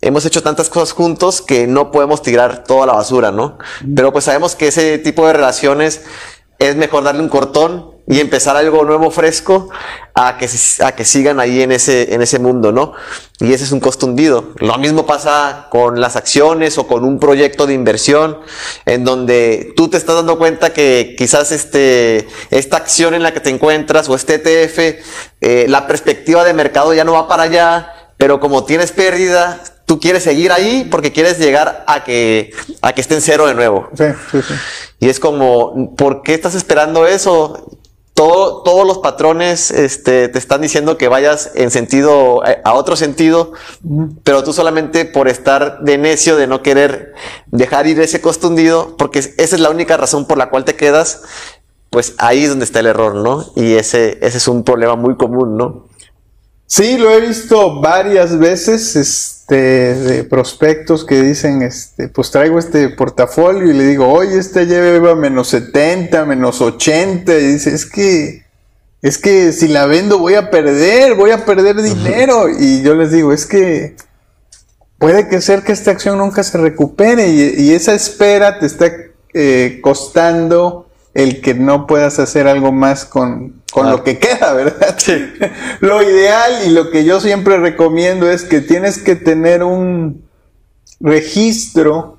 hemos 0.00 0.26
hecho 0.26 0.42
tantas 0.42 0.68
cosas 0.68 0.92
juntos 0.92 1.42
que 1.42 1.68
no 1.68 1.92
podemos 1.92 2.22
tirar 2.22 2.64
toda 2.64 2.86
la 2.86 2.94
basura, 2.94 3.30
¿no? 3.30 3.58
Pero 3.94 4.12
pues 4.12 4.24
sabemos 4.24 4.56
que 4.56 4.68
ese 4.68 4.98
tipo 4.98 5.26
de 5.26 5.32
relaciones 5.32 6.02
es 6.58 6.76
mejor 6.76 7.04
darle 7.04 7.22
un 7.22 7.28
cortón 7.28 7.96
y 8.08 8.20
empezar 8.20 8.56
algo 8.56 8.84
nuevo, 8.84 9.10
fresco, 9.10 9.68
a 10.14 10.38
que, 10.38 10.48
a 10.84 10.92
que 10.92 11.04
sigan 11.04 11.40
ahí 11.40 11.62
en 11.62 11.72
ese, 11.72 12.14
en 12.14 12.22
ese 12.22 12.38
mundo, 12.38 12.70
¿no? 12.70 12.92
Y 13.40 13.52
ese 13.52 13.64
es 13.64 13.72
un 13.72 13.80
costo 13.80 14.06
hundido. 14.06 14.52
Lo 14.58 14.78
mismo 14.78 15.06
pasa 15.06 15.66
con 15.70 16.00
las 16.00 16.14
acciones 16.14 16.78
o 16.78 16.86
con 16.86 17.04
un 17.04 17.18
proyecto 17.18 17.66
de 17.66 17.74
inversión 17.74 18.38
en 18.84 19.04
donde 19.04 19.72
tú 19.76 19.88
te 19.88 19.96
estás 19.96 20.14
dando 20.14 20.38
cuenta 20.38 20.72
que 20.72 21.16
quizás 21.18 21.50
este, 21.50 22.28
esta 22.50 22.76
acción 22.76 23.14
en 23.14 23.24
la 23.24 23.32
que 23.32 23.40
te 23.40 23.50
encuentras 23.50 24.08
o 24.08 24.14
este 24.14 24.36
ETF, 24.36 25.04
eh, 25.40 25.66
la 25.68 25.86
perspectiva 25.88 26.44
de 26.44 26.54
mercado 26.54 26.94
ya 26.94 27.04
no 27.04 27.12
va 27.12 27.26
para 27.26 27.42
allá, 27.42 27.92
pero 28.16 28.38
como 28.38 28.64
tienes 28.64 28.92
pérdida, 28.92 29.60
tú 29.86 30.00
quieres 30.00 30.24
seguir 30.24 30.52
ahí 30.52 30.86
porque 30.90 31.12
quieres 31.12 31.38
llegar 31.38 31.84
a 31.86 32.04
que, 32.04 32.52
a 32.82 32.92
que 32.92 33.00
esté 33.00 33.14
en 33.14 33.22
cero 33.22 33.46
de 33.46 33.54
nuevo. 33.54 33.88
Sí, 33.96 34.04
sí, 34.30 34.42
sí. 34.42 34.54
Y 34.98 35.08
es 35.08 35.20
como, 35.20 35.94
¿por 35.96 36.22
qué 36.22 36.34
estás 36.34 36.54
esperando 36.54 37.06
eso? 37.06 37.70
Todo, 38.14 38.62
todos 38.62 38.86
los 38.86 38.98
patrones 38.98 39.70
este, 39.70 40.28
te 40.28 40.38
están 40.38 40.62
diciendo 40.62 40.96
que 40.96 41.06
vayas 41.06 41.50
en 41.54 41.70
sentido, 41.70 42.42
a 42.64 42.72
otro 42.72 42.96
sentido, 42.96 43.52
pero 44.24 44.42
tú 44.42 44.54
solamente 44.54 45.04
por 45.04 45.28
estar 45.28 45.80
de 45.80 45.98
necio, 45.98 46.36
de 46.36 46.46
no 46.46 46.62
querer 46.62 47.12
dejar 47.46 47.86
ir 47.86 48.00
ese 48.00 48.22
costo 48.22 48.48
hundido, 48.48 48.96
porque 48.96 49.18
esa 49.18 49.34
es 49.36 49.60
la 49.60 49.68
única 49.68 49.98
razón 49.98 50.26
por 50.26 50.38
la 50.38 50.48
cual 50.48 50.64
te 50.64 50.76
quedas, 50.76 51.22
pues 51.90 52.14
ahí 52.16 52.44
es 52.44 52.48
donde 52.48 52.64
está 52.64 52.80
el 52.80 52.86
error, 52.86 53.14
¿no? 53.14 53.52
Y 53.54 53.74
ese, 53.74 54.18
ese 54.22 54.38
es 54.38 54.48
un 54.48 54.64
problema 54.64 54.96
muy 54.96 55.16
común, 55.16 55.58
¿no? 55.58 55.86
Sí, 56.66 56.96
lo 56.96 57.10
he 57.10 57.20
visto 57.20 57.80
varias 57.80 58.38
veces. 58.38 58.96
Es, 58.96 59.35
este, 59.46 59.94
de 59.94 60.24
prospectos 60.24 61.04
que 61.04 61.22
dicen, 61.22 61.62
este, 61.62 62.08
pues 62.08 62.32
traigo 62.32 62.58
este 62.58 62.88
portafolio 62.88 63.70
y 63.70 63.74
le 63.74 63.84
digo, 63.84 64.08
oye, 64.08 64.38
este 64.38 64.66
lleva 64.66 65.14
menos 65.14 65.46
70, 65.50 66.24
menos 66.24 66.60
80, 66.60 67.32
y 67.38 67.46
dice, 67.52 67.72
es 67.72 67.86
que, 67.86 68.44
es 69.02 69.18
que 69.18 69.52
si 69.52 69.68
la 69.68 69.86
vendo 69.86 70.18
voy 70.18 70.34
a 70.34 70.50
perder, 70.50 71.14
voy 71.14 71.30
a 71.30 71.44
perder 71.44 71.80
dinero. 71.80 72.48
Y 72.48 72.82
yo 72.82 72.96
les 72.96 73.12
digo, 73.12 73.32
es 73.32 73.46
que 73.46 73.94
puede 74.98 75.28
que 75.28 75.40
ser 75.40 75.62
que 75.62 75.70
esta 75.70 75.92
acción 75.92 76.18
nunca 76.18 76.42
se 76.42 76.58
recupere 76.58 77.28
y, 77.28 77.70
esa 77.70 77.94
espera 77.94 78.58
te 78.58 78.66
está 78.66 78.90
eh, 79.32 79.78
costando 79.80 80.85
el 81.16 81.40
que 81.40 81.54
no 81.54 81.86
puedas 81.86 82.18
hacer 82.18 82.46
algo 82.46 82.72
más 82.72 83.06
con, 83.06 83.62
con 83.72 83.90
lo 83.90 84.04
que 84.04 84.18
queda, 84.18 84.52
¿verdad? 84.52 84.96
Sí. 84.98 85.32
lo 85.80 86.02
ideal 86.02 86.52
y 86.66 86.70
lo 86.70 86.90
que 86.90 87.04
yo 87.04 87.20
siempre 87.20 87.56
recomiendo 87.56 88.30
es 88.30 88.44
que 88.44 88.60
tienes 88.60 88.98
que 88.98 89.16
tener 89.16 89.62
un 89.62 90.26
registro 91.00 92.18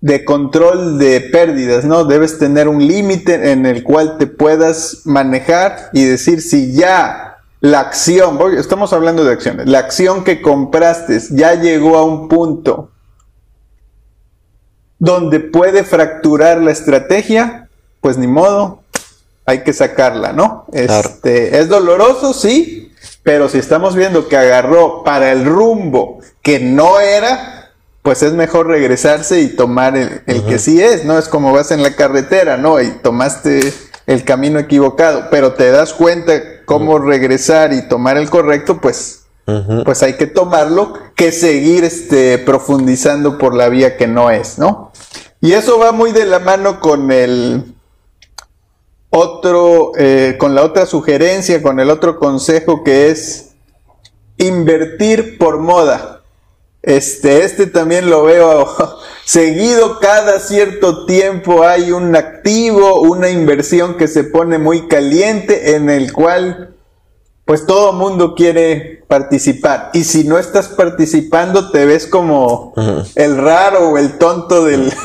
de 0.00 0.24
control 0.24 0.98
de 0.98 1.20
pérdidas, 1.20 1.84
¿no? 1.84 2.04
Debes 2.04 2.38
tener 2.40 2.66
un 2.66 2.84
límite 2.84 3.52
en 3.52 3.64
el 3.64 3.84
cual 3.84 4.18
te 4.18 4.26
puedas 4.26 5.02
manejar 5.04 5.90
y 5.92 6.02
decir 6.04 6.42
si 6.42 6.72
ya 6.72 7.36
la 7.60 7.78
acción, 7.78 8.38
estamos 8.58 8.92
hablando 8.92 9.24
de 9.24 9.32
acciones, 9.32 9.68
la 9.68 9.78
acción 9.78 10.24
que 10.24 10.42
compraste 10.42 11.18
ya 11.30 11.54
llegó 11.54 11.96
a 11.96 12.04
un 12.04 12.28
punto 12.28 12.90
donde 14.98 15.38
puede 15.38 15.84
fracturar 15.84 16.60
la 16.60 16.72
estrategia, 16.72 17.63
pues 18.04 18.18
ni 18.18 18.26
modo, 18.26 18.82
hay 19.46 19.64
que 19.64 19.72
sacarla, 19.72 20.34
¿no? 20.34 20.66
Este, 20.74 21.58
es 21.58 21.70
doloroso, 21.70 22.34
sí, 22.34 22.92
pero 23.22 23.48
si 23.48 23.56
estamos 23.56 23.96
viendo 23.96 24.28
que 24.28 24.36
agarró 24.36 25.02
para 25.04 25.32
el 25.32 25.46
rumbo 25.46 26.18
que 26.42 26.60
no 26.60 27.00
era, 27.00 27.72
pues 28.02 28.22
es 28.22 28.34
mejor 28.34 28.66
regresarse 28.66 29.40
y 29.40 29.48
tomar 29.48 29.96
el, 29.96 30.44
que 30.44 30.58
sí 30.58 30.82
es, 30.82 31.06
¿no? 31.06 31.18
Es 31.18 31.28
como 31.28 31.54
vas 31.54 31.70
en 31.70 31.82
la 31.82 31.96
carretera, 31.96 32.58
¿no? 32.58 32.78
Y 32.78 32.90
tomaste 32.90 33.72
el 34.06 34.22
camino 34.24 34.58
equivocado, 34.58 35.28
pero 35.30 35.54
te 35.54 35.70
das 35.70 35.94
cuenta 35.94 36.34
cómo 36.66 36.98
regresar 36.98 37.72
y 37.72 37.88
tomar 37.88 38.18
el 38.18 38.28
correcto, 38.28 38.82
pues, 38.82 39.22
pues 39.86 40.02
hay 40.02 40.18
que 40.18 40.26
tomarlo, 40.26 40.92
que 41.16 41.32
seguir 41.32 41.84
este, 41.84 42.36
profundizando 42.36 43.38
por 43.38 43.54
la 43.54 43.70
vía 43.70 43.96
que 43.96 44.06
no 44.06 44.30
es, 44.30 44.58
¿no? 44.58 44.92
Y 45.40 45.52
eso 45.52 45.78
va 45.78 45.92
muy 45.92 46.12
de 46.12 46.26
la 46.26 46.38
mano 46.38 46.80
con 46.80 47.10
el, 47.10 47.74
otro, 49.14 49.92
eh, 49.96 50.34
con 50.38 50.56
la 50.56 50.64
otra 50.64 50.86
sugerencia, 50.86 51.62
con 51.62 51.78
el 51.78 51.88
otro 51.88 52.18
consejo 52.18 52.82
que 52.82 53.10
es 53.10 53.50
invertir 54.38 55.38
por 55.38 55.58
moda. 55.58 56.22
Este, 56.82 57.44
este 57.44 57.66
también 57.66 58.10
lo 58.10 58.24
veo 58.24 58.66
seguido 59.24 60.00
cada 60.00 60.40
cierto 60.40 61.06
tiempo 61.06 61.62
hay 61.62 61.92
un 61.92 62.14
activo, 62.16 63.00
una 63.02 63.30
inversión 63.30 63.96
que 63.96 64.08
se 64.08 64.24
pone 64.24 64.58
muy 64.58 64.88
caliente 64.88 65.76
en 65.76 65.88
el 65.88 66.12
cual 66.12 66.74
pues 67.44 67.66
todo 67.66 67.92
mundo 67.92 68.34
quiere 68.34 69.04
participar. 69.06 69.90
Y 69.92 70.04
si 70.04 70.24
no 70.24 70.38
estás 70.38 70.68
participando, 70.68 71.70
te 71.70 71.84
ves 71.84 72.06
como 72.06 72.72
el 73.14 73.36
raro 73.36 73.90
o 73.90 73.98
el 73.98 74.18
tonto 74.18 74.64
del, 74.64 74.92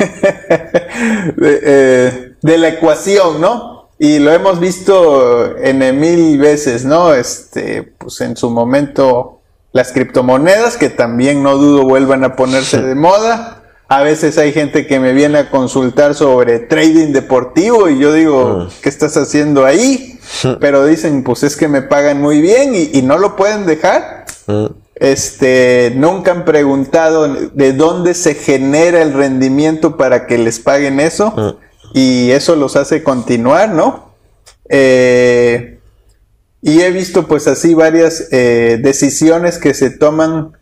eh, 1.41 2.33
de 2.41 2.57
la 2.57 2.69
ecuación, 2.69 3.41
¿no? 3.41 3.78
Y 4.01 4.19
lo 4.19 4.31
hemos 4.31 4.61
visto 4.61 5.57
en 5.57 5.99
mil 5.99 6.37
veces, 6.37 6.85
¿no? 6.85 7.13
Este, 7.13 7.83
pues 7.83 8.21
en 8.21 8.37
su 8.37 8.49
momento 8.49 9.41
las 9.73 9.91
criptomonedas, 9.91 10.77
que 10.77 10.89
también 10.89 11.43
no 11.43 11.57
dudo 11.57 11.83
vuelvan 11.83 12.23
a 12.23 12.37
ponerse 12.37 12.81
de 12.81 12.95
moda. 12.95 13.63
A 13.89 14.01
veces 14.01 14.37
hay 14.37 14.53
gente 14.53 14.87
que 14.87 15.01
me 15.01 15.11
viene 15.11 15.39
a 15.39 15.49
consultar 15.49 16.15
sobre 16.15 16.59
trading 16.59 17.11
deportivo 17.11 17.89
y 17.89 17.99
yo 17.99 18.13
digo, 18.13 18.67
mm. 18.69 18.81
¿qué 18.81 18.87
estás 18.87 19.17
haciendo 19.17 19.65
ahí? 19.65 20.17
Pero 20.61 20.85
dicen, 20.85 21.23
pues 21.23 21.43
es 21.43 21.57
que 21.57 21.67
me 21.67 21.81
pagan 21.81 22.21
muy 22.21 22.39
bien 22.39 22.73
y, 22.75 23.01
no 23.01 23.17
lo 23.17 23.35
pueden 23.35 23.65
dejar. 23.65 24.25
Mm. 24.47 24.67
Este, 24.95 25.91
nunca 25.95 26.31
han 26.31 26.45
preguntado 26.45 27.27
de 27.27 27.73
dónde 27.73 28.13
se 28.13 28.33
genera 28.35 29.01
el 29.01 29.11
rendimiento 29.11 29.97
para 29.97 30.25
que 30.25 30.37
les 30.37 30.59
paguen 30.59 31.01
eso. 31.01 31.57
Y 31.93 32.31
eso 32.31 32.55
los 32.55 32.75
hace 32.75 33.03
continuar, 33.03 33.69
¿no? 33.69 34.13
Eh, 34.69 35.79
y 36.61 36.81
he 36.81 36.91
visto 36.91 37.27
pues 37.27 37.47
así 37.47 37.73
varias 37.73 38.27
eh, 38.31 38.77
decisiones 38.81 39.57
que 39.57 39.73
se 39.73 39.89
toman 39.89 40.53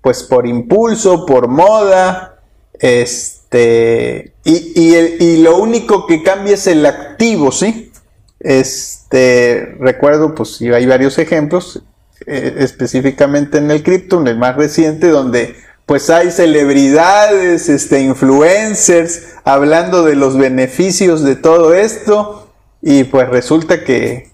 pues 0.00 0.22
por 0.22 0.46
impulso, 0.46 1.26
por 1.26 1.48
moda, 1.48 2.36
este, 2.78 4.34
y, 4.44 5.36
lo 5.38 5.56
único 5.58 6.06
que 6.06 6.22
cambia 6.22 6.54
es 6.54 6.66
el 6.66 6.84
activo, 6.86 7.50
¿sí? 7.50 7.90
Este, 8.38 9.74
recuerdo 9.80 10.34
pues 10.34 10.60
hay 10.60 10.86
varios 10.86 11.18
ejemplos, 11.18 11.82
eh, 12.26 12.56
específicamente 12.58 13.58
en 13.58 13.70
el 13.70 13.82
cripto, 13.82 14.24
el 14.24 14.38
más 14.38 14.56
reciente, 14.56 15.08
donde 15.08 15.56
pues 15.86 16.10
hay 16.10 16.32
celebridades, 16.32 17.68
este, 17.68 18.00
influencers, 18.00 19.22
hablando 19.44 20.04
de 20.04 20.16
los 20.16 20.36
beneficios 20.36 21.22
de 21.22 21.36
todo 21.36 21.74
esto, 21.74 22.52
y 22.82 23.04
pues 23.04 23.28
resulta 23.28 23.84
que, 23.84 24.30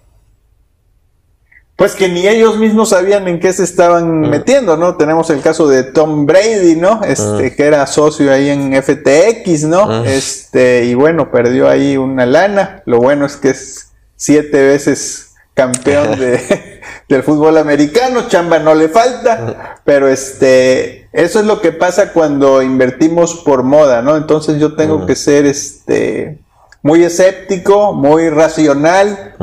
pues 1.76 1.94
que 1.94 2.09
ni 2.09 2.26
ellos 2.26 2.59
mismos 2.59 2.88
sabían 2.88 3.28
en 3.28 3.38
qué 3.38 3.52
se 3.52 3.64
estaban 3.64 4.21
metiendo, 4.21 4.78
¿no? 4.78 4.97
Tenemos 4.97 5.28
el 5.28 5.42
caso 5.42 5.68
de 5.68 5.82
Tom 5.82 6.25
Brady, 6.25 6.76
¿no? 6.76 7.02
Este, 7.04 7.54
que 7.54 7.64
era 7.64 7.87
socio 7.87 8.32
ahí 8.32 8.49
en 8.49 8.73
FTX, 8.82 9.64
¿no? 9.64 10.04
Este, 10.04 10.85
y 10.87 10.94
bueno, 10.94 11.30
perdió 11.30 11.68
ahí 11.68 11.99
una 11.99 12.25
lana. 12.25 12.82
Lo 12.87 12.99
bueno 12.99 13.26
es 13.26 13.37
que 13.37 13.50
es 13.50 13.92
siete 14.16 14.62
veces 14.62 15.32
campeón 15.62 16.19
de, 16.19 16.81
del 17.09 17.23
fútbol 17.23 17.57
americano, 17.59 18.28
chamba 18.28 18.59
no 18.59 18.75
le 18.75 18.88
falta, 18.88 19.78
pero 19.85 20.09
este, 20.09 21.09
eso 21.12 21.40
es 21.40 21.47
lo 21.47 21.61
que 21.61 21.73
pasa 21.73 22.12
cuando 22.12 22.62
invertimos 22.62 23.37
por 23.45 23.62
moda, 23.62 24.02
¿no? 24.02 24.16
Entonces 24.16 24.59
yo 24.59 24.75
tengo 24.75 25.07
que 25.07 25.14
ser 25.14 25.47
este, 25.47 26.38
muy 26.83 27.04
escéptico, 27.04 27.92
muy 27.92 28.28
racional 28.31 29.37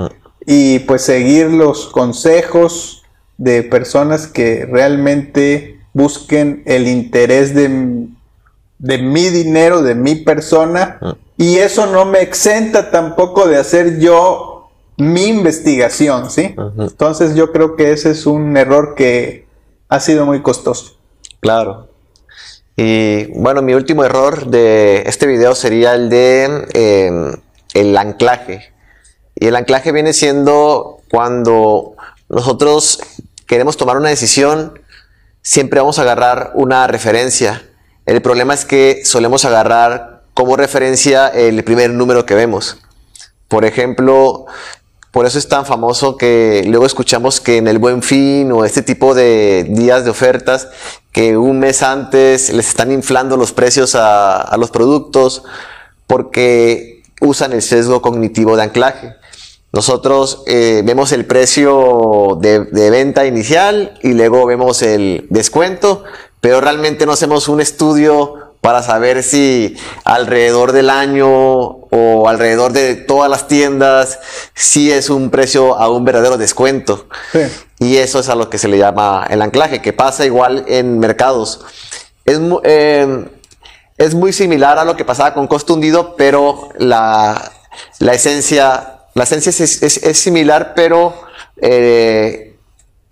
y 0.46 0.80
pues 0.80 1.04
seguir 1.04 1.48
los 1.48 1.88
consejos 1.88 3.04
de 3.38 3.64
personas 3.64 4.28
que 4.28 4.68
realmente 4.70 5.80
busquen 5.94 6.64
el 6.66 6.88
interés 6.88 7.56
de, 7.56 8.08
de 8.80 8.98
mi 8.98 9.30
dinero, 9.30 9.82
de 9.82 9.96
mi 9.96 10.16
persona, 10.16 11.00
y 11.38 11.58
eso 11.58 11.86
no 11.86 12.04
me 12.04 12.22
exenta 12.22 12.92
tampoco 12.92 13.48
de 13.48 13.56
hacer 13.56 14.00
yo 14.00 14.49
mi 15.00 15.28
investigación, 15.28 16.30
¿sí? 16.30 16.56
Entonces 16.78 17.34
yo 17.34 17.52
creo 17.52 17.76
que 17.76 17.92
ese 17.92 18.12
es 18.12 18.26
un 18.26 18.56
error 18.58 18.96
que 18.96 19.48
ha 19.88 20.00
sido 20.00 20.26
muy 20.26 20.42
costoso. 20.42 20.98
Claro. 21.40 21.88
Y 22.76 23.26
bueno, 23.40 23.62
mi 23.62 23.74
último 23.74 24.04
error 24.04 24.48
de 24.48 25.04
este 25.06 25.26
video 25.26 25.56
sería 25.56 25.96
el 25.96 26.10
de 26.10 26.68
em, 26.74 27.34
el 27.74 27.98
anclaje. 27.98 28.74
Y 29.36 29.48
el 29.48 29.56
anclaje 29.56 29.92
viene 29.92 30.14
siendo 30.14 31.00
cuando 31.10 31.96
nosotros 32.28 33.00
queremos 33.48 33.78
tomar 33.78 33.98
una 33.98 34.10
decisión, 34.10 34.80
siempre 35.42 35.80
vamos 35.80 35.98
a 36.00 36.02
agarrar 36.02 36.52
una 36.56 36.88
referencia. 36.88 37.64
El 38.06 38.22
problema 38.22 38.54
es 38.54 38.66
que 38.66 39.02
solemos 39.06 39.46
agarrar 39.46 40.24
como 40.34 40.56
referencia 40.56 41.30
el 41.30 41.64
primer 41.64 41.92
número 41.92 42.26
que 42.26 42.36
vemos. 42.36 42.78
Por 43.48 43.66
ejemplo, 43.66 44.46
por 45.12 45.26
eso 45.26 45.40
es 45.40 45.48
tan 45.48 45.66
famoso 45.66 46.18
que 46.18 46.64
luego 46.68 46.86
escuchamos 46.86 47.42
que 47.42 47.58
en 47.58 47.68
el 47.68 47.80
buen 47.80 48.04
fin 48.04 48.52
o 48.52 48.64
este 48.64 48.84
tipo 48.84 49.16
de 49.16 49.66
días 49.68 50.04
de 50.04 50.12
ofertas, 50.12 50.68
que 51.12 51.36
un 51.36 51.60
mes 51.60 51.82
antes 51.82 52.54
les 52.54 52.68
están 52.68 52.92
inflando 52.92 53.36
los 53.36 53.52
precios 53.52 53.96
a, 53.96 54.56
los 54.60 54.70
productos 54.70 55.44
porque 56.06 57.02
usan 57.22 57.54
el 57.54 57.64
sesgo 57.64 58.02
cognitivo 58.02 58.56
de 58.56 58.64
anclaje. 58.64 59.16
Nosotros 59.72 60.44
eh, 60.48 60.84
vemos 60.86 61.12
el 61.12 61.26
precio 61.26 62.38
de, 62.40 62.66
de, 62.66 62.90
venta 62.90 63.26
inicial 63.26 64.00
y 64.02 64.14
luego 64.14 64.46
vemos 64.46 64.82
el 64.82 65.28
descuento, 65.30 66.04
pero 66.42 66.62
realmente 66.62 67.06
no 67.06 67.12
hacemos 67.12 67.48
un 67.50 67.62
estudio 67.62 68.39
para 68.62 68.84
saber 68.84 69.24
si 69.24 69.78
alrededor 70.04 70.72
del 70.74 70.90
año 70.90 71.30
o 71.30 72.28
alrededor 72.28 72.74
de 72.74 72.96
todas 72.96 73.30
las 73.30 73.48
tiendas 73.48 74.20
si 74.54 74.92
es 74.92 75.10
un 75.10 75.30
precio 75.30 75.78
a 75.78 75.90
un 75.90 76.04
verdadero 76.06 76.38
descuento. 76.38 77.08
Y 77.80 77.98
eso 77.98 78.20
es 78.20 78.30
a 78.30 78.36
lo 78.36 78.50
que 78.50 78.58
se 78.58 78.68
le 78.68 78.78
llama 78.78 79.26
el 79.30 79.42
anclaje, 79.42 79.82
que 79.82 79.94
pasa 79.94 80.26
igual 80.26 80.66
en 80.68 81.00
mercados. 81.00 81.62
Es, 82.26 82.40
eh, 82.64 83.26
es 83.98 84.16
muy 84.16 84.34
similar 84.34 84.78
a 84.78 84.86
lo 84.86 84.96
que 84.96 85.06
pasaba 85.06 85.34
con 85.34 85.48
costo 85.48 85.74
hundido, 85.74 86.16
pero 86.16 86.70
la, 86.78 87.52
la 88.00 88.14
esencia, 88.14 89.00
la 89.14 89.24
esencia 89.24 89.50
es, 89.50 89.82
es, 89.82 90.18
similar, 90.18 90.74
pero 90.76 91.14
eh, 91.58 92.56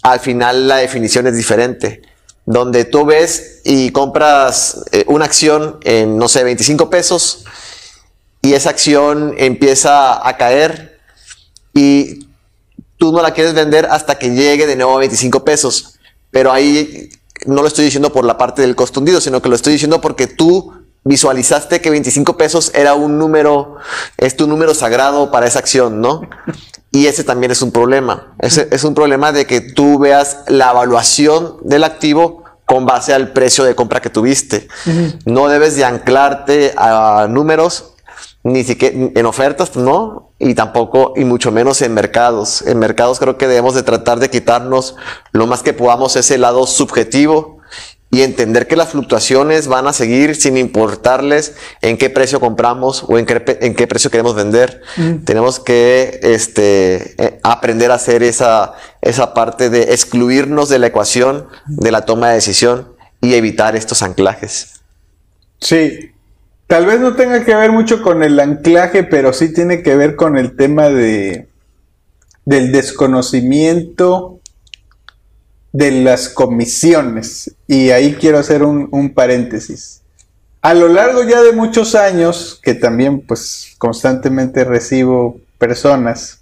al 0.03 0.19
final 0.19 0.67
la 0.67 0.77
definición 0.77 1.27
es 1.27 1.35
diferente. 1.35 2.01
Donde 2.47 2.85
tú 2.85 3.05
ves 3.05 3.59
y 3.65 3.91
compras 3.91 4.85
eh, 4.93 5.03
una 5.07 5.25
acción 5.25 5.77
en, 5.83 6.17
no 6.17 6.29
sé, 6.29 6.45
25 6.45 6.89
pesos 6.89 7.43
y 8.41 8.53
esa 8.53 8.69
acción 8.69 9.35
empieza 9.37 10.25
a 10.25 10.37
caer 10.37 10.97
y 11.73 12.25
tú 12.95 13.11
no 13.11 13.21
la 13.21 13.31
quieres 13.31 13.53
vender 13.53 13.85
hasta 13.91 14.17
que 14.17 14.29
llegue 14.29 14.65
de 14.65 14.77
nuevo 14.77 14.95
a 14.95 14.99
25 14.99 15.43
pesos. 15.43 15.99
Pero 16.31 16.53
ahí 16.53 17.09
no 17.45 17.61
lo 17.61 17.67
estoy 17.67 17.83
diciendo 17.83 18.13
por 18.13 18.23
la 18.23 18.37
parte 18.37 18.61
del 18.61 18.77
costo 18.77 19.01
hundido, 19.01 19.19
sino 19.19 19.41
que 19.41 19.49
lo 19.49 19.55
estoy 19.55 19.73
diciendo 19.73 19.99
porque 19.99 20.27
tú 20.27 20.73
visualizaste 21.03 21.81
que 21.81 21.89
25 21.89 22.37
pesos 22.37 22.71
era 22.73 22.93
un 22.93 23.17
número, 23.17 23.75
es 24.17 24.37
tu 24.37 24.47
número 24.47 24.73
sagrado 24.73 25.31
para 25.31 25.47
esa 25.47 25.59
acción, 25.59 25.99
¿no? 25.99 26.21
Y 26.91 27.07
ese 27.07 27.23
también 27.23 27.51
es 27.51 27.61
un 27.61 27.71
problema. 27.71 28.33
Ese 28.39 28.67
es 28.71 28.83
un 28.83 28.95
problema 28.95 29.31
de 29.31 29.45
que 29.45 29.61
tú 29.61 29.99
veas 29.99 30.43
la 30.47 30.71
evaluación 30.71 31.57
del 31.61 31.83
activo 31.83 32.43
con 32.65 32.85
base 32.85 33.13
al 33.13 33.31
precio 33.31 33.63
de 33.63 33.75
compra 33.75 34.01
que 34.01 34.09
tuviste. 34.09 34.67
No 35.25 35.47
debes 35.47 35.75
de 35.75 35.85
anclarte 35.85 36.73
a 36.77 37.27
números, 37.29 37.93
ni 38.43 38.63
siquiera 38.63 38.95
en 39.15 39.25
ofertas, 39.25 39.75
¿no? 39.75 40.31
Y 40.39 40.53
tampoco, 40.53 41.13
y 41.15 41.23
mucho 41.23 41.51
menos 41.51 41.81
en 41.81 41.93
mercados. 41.93 42.61
En 42.61 42.79
mercados 42.79 43.19
creo 43.19 43.37
que 43.37 43.47
debemos 43.47 43.73
de 43.75 43.83
tratar 43.83 44.19
de 44.19 44.29
quitarnos 44.29 44.95
lo 45.31 45.47
más 45.47 45.63
que 45.63 45.73
podamos 45.73 46.15
ese 46.15 46.37
lado 46.37 46.67
subjetivo 46.67 47.56
y 48.17 48.23
entender 48.23 48.65
que 48.65 48.75
las 48.75 48.89
fluctuaciones 48.89 49.67
van 49.67 49.85
a 49.85 49.93
seguir 49.93 50.35
sin 50.35 50.57
importarles 50.57 51.53
en 51.83 51.99
qué 51.99 52.09
precio 52.09 52.39
compramos 52.39 53.05
o 53.07 53.19
en 53.19 53.27
qué, 53.27 53.59
en 53.61 53.75
qué 53.75 53.85
precio 53.85 54.09
queremos 54.09 54.33
vender. 54.33 54.81
Tenemos 55.23 55.59
que 55.59 56.19
este, 56.23 57.13
eh, 57.23 57.39
aprender 57.43 57.91
a 57.91 57.93
hacer 57.93 58.23
esa, 58.23 58.73
esa 59.03 59.35
parte 59.35 59.69
de 59.69 59.93
excluirnos 59.93 60.67
de 60.67 60.79
la 60.79 60.87
ecuación 60.87 61.45
de 61.67 61.91
la 61.91 62.05
toma 62.05 62.29
de 62.29 62.35
decisión 62.35 62.87
y 63.21 63.35
evitar 63.35 63.75
estos 63.75 64.01
anclajes. 64.01 64.81
Sí, 65.59 66.11
tal 66.65 66.87
vez 66.87 66.99
no 66.99 67.15
tenga 67.15 67.45
que 67.45 67.53
ver 67.53 67.71
mucho 67.71 68.01
con 68.01 68.23
el 68.23 68.39
anclaje, 68.39 69.03
pero 69.03 69.31
sí 69.31 69.53
tiene 69.53 69.83
que 69.83 69.95
ver 69.95 70.15
con 70.15 70.39
el 70.39 70.55
tema 70.55 70.89
de 70.89 71.49
del 72.45 72.71
desconocimiento 72.71 74.36
de 75.71 75.91
las 75.91 76.29
comisiones. 76.29 77.55
Y 77.67 77.91
ahí 77.91 78.15
quiero 78.15 78.39
hacer 78.39 78.63
un, 78.63 79.13
paréntesis. 79.13 80.01
A 80.61 80.73
lo 80.73 80.87
largo 80.87 81.23
ya 81.23 81.41
de 81.41 81.53
muchos 81.53 81.95
años, 81.95 82.59
que 82.63 82.73
también 82.73 83.21
pues 83.21 83.75
constantemente 83.77 84.63
recibo 84.63 85.39
personas 85.57 86.39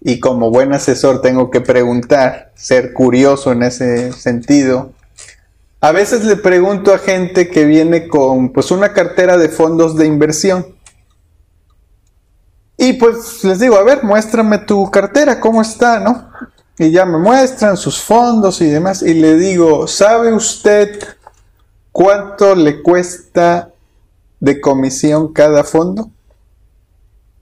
y 0.00 0.20
como 0.20 0.50
buen 0.50 0.72
asesor 0.74 1.22
tengo 1.22 1.50
que 1.50 1.60
preguntar, 1.60 2.52
ser 2.54 2.92
curioso 2.92 3.52
en 3.52 3.62
ese 3.62 4.12
sentido. 4.12 4.92
A 5.80 5.92
veces 5.92 6.24
le 6.24 6.36
pregunto 6.36 6.92
a 6.92 6.98
gente 6.98 7.48
que 7.48 7.64
viene 7.64 8.06
con 8.08 8.50
pues 8.52 8.70
una 8.70 8.92
cartera 8.92 9.36
de 9.38 9.48
fondos 9.48 9.96
de 9.96 10.06
inversión. 10.06 10.66
Y 12.76 12.94
pues 12.94 13.44
les 13.44 13.60
digo, 13.60 13.76
a 13.76 13.82
ver, 13.82 14.02
muéstrame 14.02 14.58
tu 14.58 14.90
cartera, 14.90 15.40
¿cómo 15.40 15.62
está, 15.62 16.00
no? 16.00 16.28
Y 16.78 16.90
ya 16.90 17.04
me 17.04 17.18
muestran 17.18 17.76
sus 17.76 18.00
fondos 18.00 18.60
y 18.60 18.66
demás 18.66 19.02
y 19.02 19.14
le 19.14 19.36
digo, 19.36 19.86
¿sabe 19.86 20.32
usted 20.32 20.98
cuánto 21.92 22.54
le 22.54 22.82
cuesta 22.82 23.70
de 24.40 24.60
comisión 24.60 25.32
cada 25.32 25.62
fondo? 25.64 26.10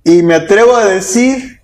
Y 0.04 0.22
me 0.22 0.34
atrevo 0.34 0.76
a 0.76 0.84
decir, 0.84 1.60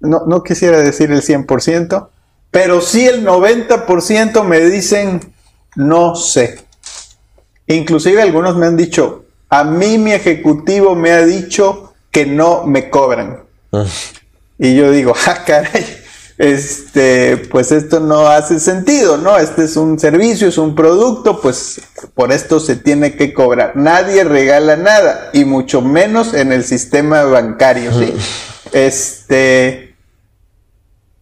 no, 0.00 0.24
no 0.26 0.42
quisiera 0.42 0.80
decir 0.80 1.10
el 1.10 1.22
100%, 1.22 2.08
pero 2.50 2.80
sí 2.80 3.06
el 3.06 3.26
90% 3.26 4.44
me 4.44 4.60
dicen, 4.60 5.34
no 5.74 6.14
sé. 6.14 6.60
Inclusive 7.66 8.22
algunos 8.22 8.56
me 8.56 8.66
han 8.66 8.76
dicho, 8.76 9.24
a 9.48 9.64
mí 9.64 9.98
mi 9.98 10.12
ejecutivo 10.12 10.94
me 10.94 11.10
ha 11.10 11.24
dicho 11.24 11.94
que 12.10 12.26
no 12.26 12.64
me 12.64 12.90
cobran. 12.90 13.42
Ah. 13.72 13.86
Y 14.58 14.76
yo 14.76 14.92
digo, 14.92 15.14
ah, 15.26 15.42
caray, 15.44 16.03
este, 16.36 17.36
pues 17.50 17.70
esto 17.70 18.00
no 18.00 18.26
hace 18.26 18.58
sentido, 18.58 19.18
¿no? 19.18 19.36
Este 19.38 19.64
es 19.64 19.76
un 19.76 19.98
servicio, 19.98 20.48
es 20.48 20.58
un 20.58 20.74
producto, 20.74 21.40
pues 21.40 21.80
por 22.14 22.32
esto 22.32 22.58
se 22.58 22.76
tiene 22.76 23.14
que 23.16 23.32
cobrar. 23.32 23.76
Nadie 23.76 24.24
regala 24.24 24.76
nada, 24.76 25.30
y 25.32 25.44
mucho 25.44 25.80
menos 25.80 26.34
en 26.34 26.52
el 26.52 26.64
sistema 26.64 27.24
bancario, 27.24 27.92
¿sí? 27.92 28.12
Este, 28.72 29.94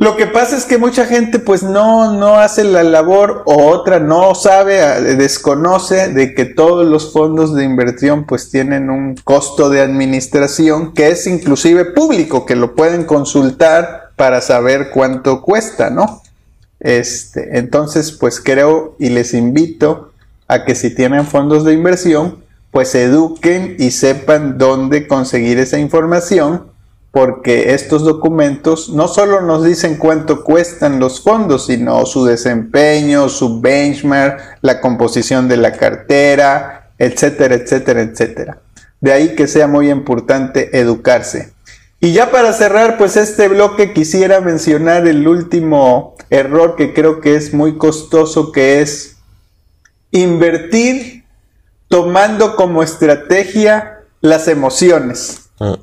lo 0.02 0.16
que 0.16 0.26
pasa 0.26 0.56
es 0.56 0.64
que 0.64 0.78
mucha 0.78 1.06
gente 1.06 1.38
pues 1.38 1.62
no, 1.62 2.12
no 2.14 2.40
hace 2.40 2.64
la 2.64 2.82
labor 2.82 3.44
o 3.46 3.66
otra 3.66 4.00
no 4.00 4.34
sabe, 4.34 4.80
desconoce 5.14 6.08
de 6.08 6.34
que 6.34 6.44
todos 6.44 6.84
los 6.84 7.12
fondos 7.12 7.54
de 7.54 7.62
inversión 7.62 8.24
pues 8.24 8.50
tienen 8.50 8.90
un 8.90 9.14
costo 9.22 9.70
de 9.70 9.80
administración 9.80 10.92
que 10.92 11.10
es 11.10 11.28
inclusive 11.28 11.84
público, 11.84 12.46
que 12.46 12.56
lo 12.56 12.74
pueden 12.74 13.04
consultar 13.04 14.01
para 14.16 14.40
saber 14.40 14.90
cuánto 14.90 15.42
cuesta, 15.42 15.90
¿no? 15.90 16.22
Este, 16.80 17.58
entonces, 17.58 18.12
pues 18.12 18.40
creo 18.40 18.96
y 18.98 19.10
les 19.10 19.34
invito 19.34 20.12
a 20.48 20.64
que 20.64 20.74
si 20.74 20.94
tienen 20.94 21.26
fondos 21.26 21.64
de 21.64 21.72
inversión, 21.72 22.42
pues 22.72 22.94
eduquen 22.94 23.76
y 23.78 23.90
sepan 23.90 24.58
dónde 24.58 25.06
conseguir 25.06 25.58
esa 25.58 25.78
información, 25.78 26.72
porque 27.12 27.74
estos 27.74 28.02
documentos 28.02 28.88
no 28.88 29.06
solo 29.06 29.42
nos 29.42 29.64
dicen 29.64 29.96
cuánto 29.96 30.42
cuestan 30.42 30.98
los 30.98 31.20
fondos, 31.20 31.66
sino 31.66 32.04
su 32.06 32.24
desempeño, 32.24 33.28
su 33.28 33.60
benchmark, 33.60 34.58
la 34.62 34.80
composición 34.80 35.46
de 35.46 35.58
la 35.58 35.72
cartera, 35.72 36.90
etcétera, 36.98 37.56
etcétera, 37.56 38.00
etcétera. 38.00 38.58
De 39.00 39.12
ahí 39.12 39.34
que 39.34 39.46
sea 39.46 39.66
muy 39.66 39.90
importante 39.90 40.78
educarse. 40.78 41.52
Y 42.04 42.12
ya 42.12 42.32
para 42.32 42.52
cerrar, 42.52 42.98
pues 42.98 43.16
este 43.16 43.46
bloque 43.46 43.92
quisiera 43.92 44.40
mencionar 44.40 45.06
el 45.06 45.28
último 45.28 46.16
error 46.30 46.74
que 46.74 46.94
creo 46.94 47.20
que 47.20 47.36
es 47.36 47.54
muy 47.54 47.78
costoso, 47.78 48.50
que 48.50 48.80
es 48.80 49.18
invertir 50.10 51.24
tomando 51.86 52.56
como 52.56 52.82
estrategia 52.82 54.00
las 54.20 54.48
emociones. 54.48 55.50
Ah. 55.60 55.78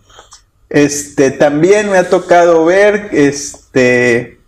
Este, 0.67 1.31
también 1.31 1.89
me 1.89 1.97
ha 1.97 2.09
tocado 2.09 2.65
ver, 2.65 3.07
este, 3.13 4.38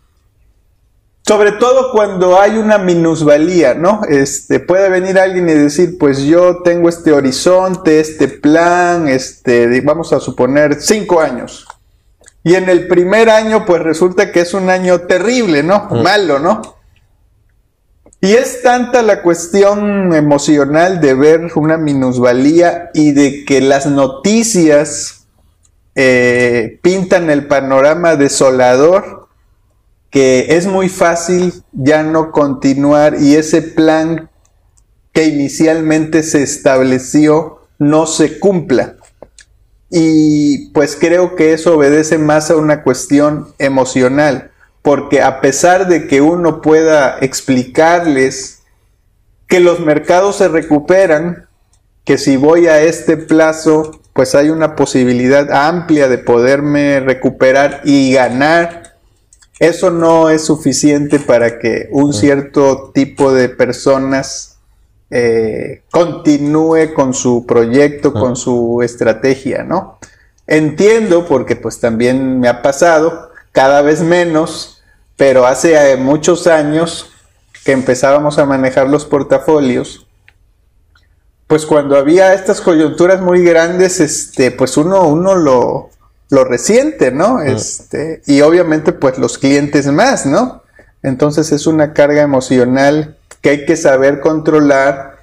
sobre 1.32 1.54
todo 1.54 1.94
cuando 1.94 2.38
hay 2.38 2.58
una 2.58 2.78
minusvalía, 2.78 3.74
¿no? 3.74 4.02
Este, 4.10 4.60
puede 4.60 4.89
venir 4.89 5.17
alguien 5.17 5.48
y 5.48 5.54
decir, 5.54 5.98
pues 5.98 6.24
yo 6.24 6.62
tengo 6.62 6.89
este 6.89 7.13
horizonte, 7.13 8.02
este 8.02 8.28
plan, 8.28 9.08
este, 9.08 9.80
vamos 9.80 10.12
a 10.12 10.20
suponer 10.20 10.82
cinco 10.82 11.22
años. 11.22 11.65
Y 12.44 12.56
en 12.56 12.67
el 12.67 12.86
primer 12.89 13.30
año, 13.30 13.65
pues 13.65 13.82
resulta 13.82 14.34
que 14.34 14.41
es 14.41 14.54
un 14.54 14.70
año 14.70 15.00
terrible, 15.08 15.63
¿no? 15.63 15.88
Mm. 15.89 16.02
Malo, 16.02 16.39
¿no? 16.39 16.62
Y 18.20 18.34
es 18.34 18.62
tanta 18.62 19.02
la 19.02 19.22
cuestión 19.22 20.13
emocional 20.13 21.00
de 21.00 21.13
ver 21.13 21.50
una 21.56 21.78
minusvalía 21.78 22.89
y 22.94 23.13
de 23.13 23.46
que 23.46 23.62
las 23.62 23.86
noticias 23.86 25.28
eh, 25.96 26.78
pintan 26.82 27.30
el 27.30 27.48
panorama 27.48 28.17
desolador 28.17 29.20
que 30.12 30.58
es 30.58 30.67
muy 30.67 30.89
fácil 30.89 31.63
ya 31.71 32.04
no 32.04 32.32
continuar 32.32 33.15
y 33.19 33.36
ese 33.36 33.62
plan 33.62 34.30
que 35.13 35.26
inicialmente 35.26 36.21
se 36.21 36.43
estableció 36.43 37.62
no 37.80 38.06
se 38.06 38.38
cumpla. 38.39 38.97
Y 39.89 40.69
pues 40.71 40.97
creo 41.00 41.36
que 41.36 41.54
eso 41.54 41.76
obedece 41.76 42.17
más 42.17 42.52
a 42.52 42.58
una 42.58 42.84
cuestión 42.84 43.47
emocional, 43.58 44.52
porque 44.82 45.21
a 45.21 45.41
pesar 45.41 45.88
de 45.88 46.08
que 46.08 46.21
uno 46.21 46.62
pueda 46.62 47.17
explicarles 47.19 48.63
que 49.47 49.60
los 49.60 49.80
mercados 49.80 50.38
se 50.38 50.47
recuperan, 50.47 51.47
que 52.06 52.17
si 52.17 52.38
voy 52.38 52.67
a 52.67 52.82
este 52.82 53.17
plazo, 53.17 54.02
pues 54.13 54.36
hay 54.36 54.50
una 54.50 54.76
posibilidad 54.76 55.52
amplia 55.52 56.08
de 56.08 56.17
poderme 56.17 57.00
recuperar 57.00 57.82
y 57.84 58.13
ganar 58.13 58.90
eso 59.62 59.91
no 59.91 60.32
es 60.32 60.43
suficiente 60.43 61.19
para 61.19 61.60
que 61.60 61.88
un 61.91 62.15
cierto 62.15 62.89
tipo 62.95 63.32
de 63.32 63.47
personas 63.47 64.58
eh, 65.12 65.84
continúe 65.91 66.95
con 66.95 67.13
su 67.13 67.45
proyecto, 67.45 68.12
con 68.12 68.36
su 68.36 68.82
estrategia, 68.82 69.62
¿no? 69.63 70.00
Entiendo, 70.47 71.28
porque 71.28 71.56
pues 71.56 71.80
también 71.80 72.39
me 72.39 72.47
ha 72.47 72.63
pasado, 72.63 73.30
cada 73.52 73.84
vez 73.84 74.02
menos, 74.02 74.82
pero 75.15 75.45
hace 75.45 75.91
eh, 75.91 75.95
muchos 75.95 76.47
años 76.47 77.12
que 77.63 77.74
empezábamos 77.74 78.39
a 78.39 78.47
manejar 78.47 78.89
los 78.89 79.06
portafolios, 79.06 80.08
pues 81.45 81.67
cuando 81.67 81.97
había 81.97 82.34
estas 82.34 82.62
coyunturas 82.62 83.21
muy 83.21 83.43
grandes, 83.43 84.00
este, 84.00 84.50
pues 84.50 84.76
uno, 84.76 85.08
uno 85.08 85.36
lo, 85.36 85.91
lo 86.32 86.46
reciente, 86.46 87.12
¿no? 87.12 87.41
Este, 87.41 88.22
y 88.26 88.41
obviamente 88.41 88.94
pues 88.94 89.17
los 89.17 89.38
clientes 89.38 89.86
más, 89.88 90.26
¿no? 90.26 90.63
Entonces 91.04 91.52
es 91.52 91.67
una 91.67 91.94
carga 91.94 92.22
emocional 92.22 93.17
que 93.41 93.50
hay 93.50 93.65
que 93.65 93.76
saber 93.76 94.22
controlar 94.22 95.17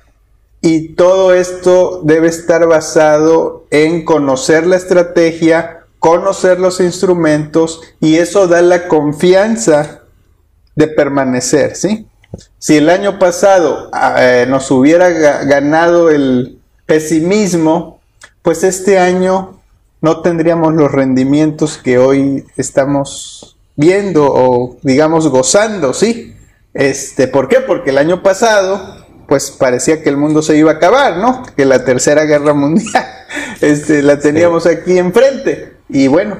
y 0.60 0.94
todo 0.94 1.32
esto 1.32 2.02
debe 2.04 2.28
estar 2.28 2.66
basado 2.66 3.64
en 3.70 4.04
conocer 4.04 4.66
la 4.66 4.76
estrategia, 4.76 5.84
conocer 5.98 6.60
los 6.60 6.78
instrumentos 6.78 7.80
y 8.00 8.18
eso 8.18 8.46
da 8.46 8.60
la 8.60 8.86
confianza 8.86 10.02
de 10.76 10.88
permanecer, 10.88 11.74
¿sí? 11.74 12.06
Si 12.58 12.76
el 12.76 12.90
año 12.90 13.18
pasado 13.18 13.90
eh, 14.18 14.44
nos 14.46 14.70
hubiera 14.70 15.08
ganado 15.08 16.10
el 16.10 16.60
pesimismo, 16.84 17.98
pues 18.42 18.62
este 18.62 18.98
año 18.98 19.57
no 20.00 20.20
tendríamos 20.20 20.74
los 20.74 20.92
rendimientos 20.92 21.78
que 21.78 21.98
hoy 21.98 22.46
estamos 22.56 23.58
viendo 23.76 24.26
o 24.26 24.76
digamos 24.82 25.28
gozando, 25.28 25.92
¿sí? 25.94 26.36
Este, 26.74 27.28
¿por 27.28 27.48
qué? 27.48 27.60
Porque 27.60 27.90
el 27.90 27.98
año 27.98 28.22
pasado 28.22 29.06
pues 29.28 29.50
parecía 29.50 30.02
que 30.02 30.08
el 30.08 30.16
mundo 30.16 30.40
se 30.40 30.56
iba 30.56 30.72
a 30.72 30.74
acabar, 30.74 31.18
¿no? 31.18 31.42
Que 31.54 31.66
la 31.66 31.84
tercera 31.84 32.24
guerra 32.24 32.54
mundial 32.54 33.04
este, 33.60 34.02
la 34.02 34.18
teníamos 34.18 34.66
aquí 34.66 34.96
enfrente. 34.96 35.74
Y 35.90 36.08
bueno, 36.08 36.36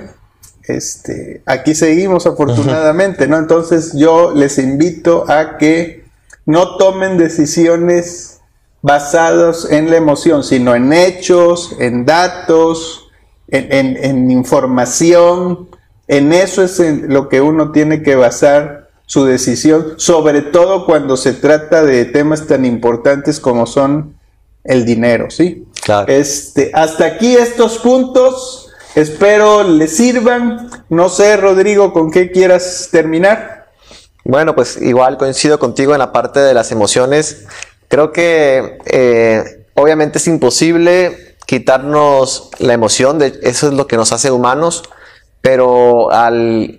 este, 0.64 1.42
aquí 1.44 1.74
seguimos 1.74 2.26
afortunadamente, 2.26 3.28
¿no? 3.28 3.36
Entonces 3.36 3.92
yo 3.94 4.32
les 4.34 4.58
invito 4.58 5.30
a 5.30 5.58
que 5.58 6.04
no 6.46 6.76
tomen 6.76 7.18
decisiones 7.18 8.40
basadas 8.80 9.66
en 9.70 9.90
la 9.90 9.96
emoción, 9.96 10.42
sino 10.42 10.74
en 10.74 10.94
hechos, 10.94 11.76
en 11.78 12.06
datos, 12.06 13.07
en, 13.50 14.30
información. 14.30 15.68
En 16.06 16.32
eso 16.32 16.62
es 16.62 16.80
en 16.80 17.12
lo 17.12 17.28
que 17.28 17.40
uno 17.40 17.72
tiene 17.72 18.02
que 18.02 18.16
basar 18.16 18.88
su 19.06 19.24
decisión, 19.24 19.94
sobre 19.96 20.42
todo 20.42 20.84
cuando 20.84 21.16
se 21.16 21.32
trata 21.32 21.82
de 21.82 22.04
temas 22.04 22.46
tan 22.46 22.64
importantes 22.64 23.40
como 23.40 23.66
son 23.66 24.14
el 24.64 24.84
dinero, 24.84 25.30
¿sí? 25.30 25.66
Claro. 25.82 26.12
Este, 26.12 26.70
hasta 26.74 27.06
aquí 27.06 27.34
estos 27.34 27.78
puntos, 27.78 28.70
espero 28.94 29.64
les 29.64 29.96
sirvan. 29.96 30.70
No 30.90 31.08
sé, 31.08 31.38
Rodrigo, 31.38 31.92
con 31.94 32.10
qué 32.10 32.30
quieras 32.30 32.88
terminar. 32.90 33.58
Bueno, 34.24 34.54
pues 34.54 34.80
igual 34.82 35.16
coincido 35.16 35.58
contigo 35.58 35.94
en 35.94 36.00
la 36.00 36.12
parte 36.12 36.40
de 36.40 36.52
las 36.52 36.70
emociones. 36.70 37.46
Creo 37.88 38.12
que 38.12 38.78
eh, 38.84 39.64
obviamente 39.74 40.18
es 40.18 40.28
imposible 40.28 41.27
quitarnos 41.48 42.50
la 42.58 42.74
emoción, 42.74 43.18
de, 43.18 43.40
eso 43.42 43.68
es 43.68 43.72
lo 43.72 43.86
que 43.86 43.96
nos 43.96 44.12
hace 44.12 44.30
humanos, 44.30 44.82
pero 45.40 46.12
al 46.12 46.78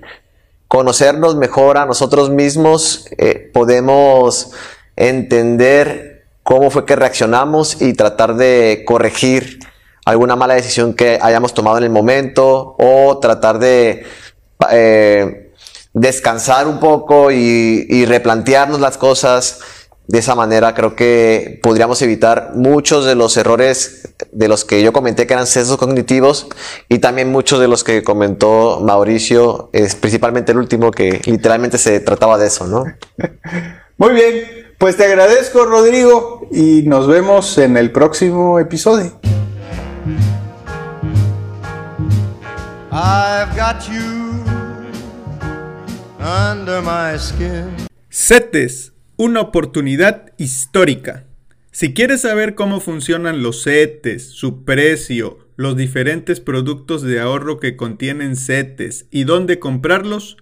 conocernos 0.68 1.36
mejor 1.36 1.80
a 1.80 1.88
nosotros 1.88 2.30
mismos 2.30 3.08
eh, 3.18 3.50
podemos 3.52 4.52
entender 4.96 6.28
cómo 6.44 6.70
fue 6.70 6.86
que 6.86 6.96
reaccionamos 6.96 7.82
y 7.82 7.94
tratar 7.94 8.36
de 8.36 8.84
corregir 8.86 9.58
alguna 10.06 10.36
mala 10.36 10.54
decisión 10.54 10.94
que 10.94 11.18
hayamos 11.20 11.56
tomado 11.56 11.80
en 11.80 11.86
el 11.86 11.90
momento 11.90 12.76
o 12.78 13.18
tratar 13.18 13.58
de 13.58 14.06
eh, 14.70 15.52
descansar 15.94 16.68
un 16.68 16.80
poco 16.80 17.32
y, 17.32 17.88
y 17.90 18.06
replantearnos 18.06 18.80
las 18.80 19.00
cosas 19.00 19.62
de 20.10 20.18
esa 20.18 20.34
manera 20.34 20.74
creo 20.74 20.96
que 20.96 21.60
podríamos 21.62 22.02
evitar 22.02 22.54
muchos 22.56 23.06
de 23.06 23.14
los 23.14 23.38
errores 23.38 24.10
de 24.32 24.48
los 24.48 24.66
que 24.66 24.82
yo 24.82 24.92
comenté 24.92 25.28
que 25.28 25.34
eran 25.34 25.46
sesgos 25.46 25.78
cognitivos 25.78 26.48
y 26.90 26.98
también 26.98 27.32
muchos 27.32 27.60
de 27.60 27.68
los 27.68 27.84
que 27.84 28.02
comentó 28.02 28.82
Mauricio, 28.82 29.70
es 29.72 29.94
principalmente 29.94 30.52
el 30.52 30.58
último 30.58 30.90
que 30.90 31.22
literalmente 31.26 31.78
se 31.78 32.00
trataba 32.00 32.40
de 32.40 32.48
eso, 32.48 32.66
¿no? 32.66 32.86
Muy 33.98 34.14
bien, 34.14 34.74
pues 34.80 34.98
te 34.98 35.06
agradezco 35.06 35.66
Rodrigo 35.66 36.48
y 36.52 36.82
nos 36.88 37.06
vemos 37.06 37.60
en 37.60 37.78
el 37.78 37.92
próximo 37.92 38.58
episodio. 38.58 39.12
I've 42.92 43.56
got 43.56 43.88
you 43.88 44.44
under 46.20 46.82
my 46.82 47.16
skin. 47.20 47.76
CETES 48.10 48.94
una 49.20 49.42
oportunidad 49.42 50.32
histórica. 50.38 51.26
Si 51.72 51.94
quieres 51.94 52.22
saber 52.22 52.56
cómo 52.56 52.80
funcionan 52.80 53.44
los 53.44 53.66
CETES, 53.66 54.30
su 54.30 54.64
precio, 54.64 55.40
los 55.58 55.76
diferentes 55.76 56.40
productos 56.40 57.02
de 57.02 57.20
ahorro 57.20 57.60
que 57.60 57.76
contienen 57.76 58.38
CETES 58.38 59.08
y 59.12 59.26
dónde 59.26 59.60
comprarlos, 59.60 60.38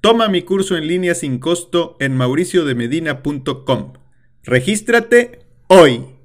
toma 0.00 0.28
mi 0.28 0.42
curso 0.42 0.76
en 0.76 0.86
línea 0.86 1.16
sin 1.16 1.40
costo 1.40 1.96
en 1.98 2.16
mauriciodemedina.com. 2.16 3.94
Regístrate 4.44 5.40
hoy. 5.66 6.19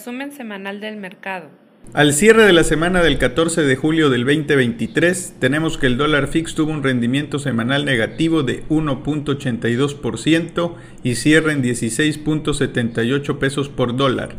Resumen 0.00 0.32
semanal 0.32 0.80
del 0.80 0.96
mercado. 0.96 1.50
Al 1.92 2.14
cierre 2.14 2.46
de 2.46 2.54
la 2.54 2.64
semana 2.64 3.02
del 3.02 3.18
14 3.18 3.64
de 3.64 3.76
julio 3.76 4.08
del 4.08 4.24
2023, 4.24 5.34
tenemos 5.38 5.76
que 5.76 5.88
el 5.88 5.98
dólar 5.98 6.28
fix 6.28 6.54
tuvo 6.54 6.72
un 6.72 6.82
rendimiento 6.82 7.38
semanal 7.38 7.84
negativo 7.84 8.42
de 8.42 8.66
1.82% 8.68 10.74
y 11.02 11.16
cierra 11.16 11.52
en 11.52 11.62
16.78 11.62 13.38
pesos 13.38 13.68
por 13.68 13.94
dólar. 13.94 14.36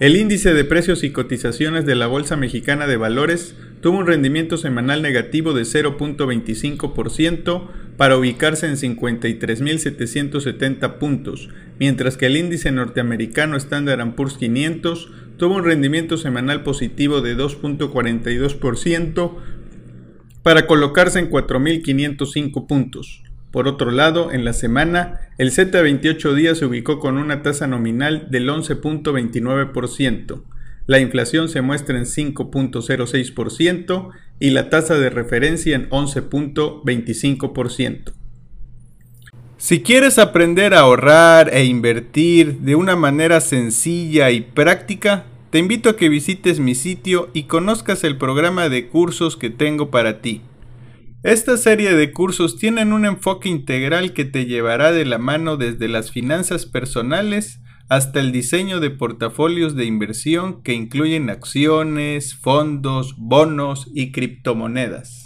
El 0.00 0.16
índice 0.16 0.52
de 0.52 0.64
precios 0.64 1.04
y 1.04 1.12
cotizaciones 1.12 1.86
de 1.86 1.94
la 1.94 2.08
Bolsa 2.08 2.36
Mexicana 2.36 2.88
de 2.88 2.96
Valores 2.96 3.54
tuvo 3.86 3.98
un 3.98 4.06
rendimiento 4.08 4.56
semanal 4.56 5.00
negativo 5.00 5.52
de 5.52 5.62
0.25% 5.62 7.68
para 7.96 8.18
ubicarse 8.18 8.66
en 8.66 8.74
53.770 8.74 10.98
puntos, 10.98 11.50
mientras 11.78 12.16
que 12.16 12.26
el 12.26 12.36
índice 12.36 12.72
norteamericano 12.72 13.56
Standard 13.56 14.16
Poor's 14.16 14.38
500 14.38 15.12
tuvo 15.36 15.54
un 15.54 15.64
rendimiento 15.64 16.18
semanal 16.18 16.64
positivo 16.64 17.20
de 17.20 17.36
2.42% 17.36 19.36
para 20.42 20.66
colocarse 20.66 21.20
en 21.20 21.30
4.505 21.30 22.66
puntos. 22.66 23.22
Por 23.52 23.68
otro 23.68 23.92
lado, 23.92 24.32
en 24.32 24.44
la 24.44 24.52
semana, 24.52 25.20
el 25.38 25.52
Z28 25.52 26.34
días 26.34 26.58
se 26.58 26.66
ubicó 26.66 26.98
con 26.98 27.18
una 27.18 27.42
tasa 27.42 27.68
nominal 27.68 28.26
del 28.32 28.48
11.29%. 28.48 30.55
La 30.86 31.00
inflación 31.00 31.48
se 31.48 31.62
muestra 31.62 31.98
en 31.98 32.04
5.06% 32.04 34.10
y 34.38 34.50
la 34.50 34.70
tasa 34.70 34.94
de 34.94 35.10
referencia 35.10 35.74
en 35.74 35.90
11.25%. 35.90 38.12
Si 39.58 39.82
quieres 39.82 40.18
aprender 40.18 40.74
a 40.74 40.80
ahorrar 40.80 41.50
e 41.52 41.64
invertir 41.64 42.58
de 42.58 42.76
una 42.76 42.94
manera 42.94 43.40
sencilla 43.40 44.30
y 44.30 44.42
práctica, 44.42 45.24
te 45.50 45.58
invito 45.58 45.88
a 45.88 45.96
que 45.96 46.08
visites 46.08 46.60
mi 46.60 46.74
sitio 46.74 47.30
y 47.32 47.44
conozcas 47.44 48.04
el 48.04 48.18
programa 48.18 48.68
de 48.68 48.88
cursos 48.88 49.36
que 49.36 49.50
tengo 49.50 49.90
para 49.90 50.20
ti. 50.20 50.42
Esta 51.22 51.56
serie 51.56 51.94
de 51.94 52.12
cursos 52.12 52.58
tienen 52.58 52.92
un 52.92 53.06
enfoque 53.06 53.48
integral 53.48 54.12
que 54.12 54.24
te 54.24 54.44
llevará 54.44 54.92
de 54.92 55.04
la 55.04 55.18
mano 55.18 55.56
desde 55.56 55.88
las 55.88 56.12
finanzas 56.12 56.66
personales 56.66 57.60
hasta 57.88 58.20
el 58.20 58.32
diseño 58.32 58.80
de 58.80 58.90
portafolios 58.90 59.76
de 59.76 59.84
inversión 59.84 60.62
que 60.62 60.74
incluyen 60.74 61.30
acciones, 61.30 62.34
fondos, 62.34 63.14
bonos 63.16 63.90
y 63.94 64.12
criptomonedas. 64.12 65.22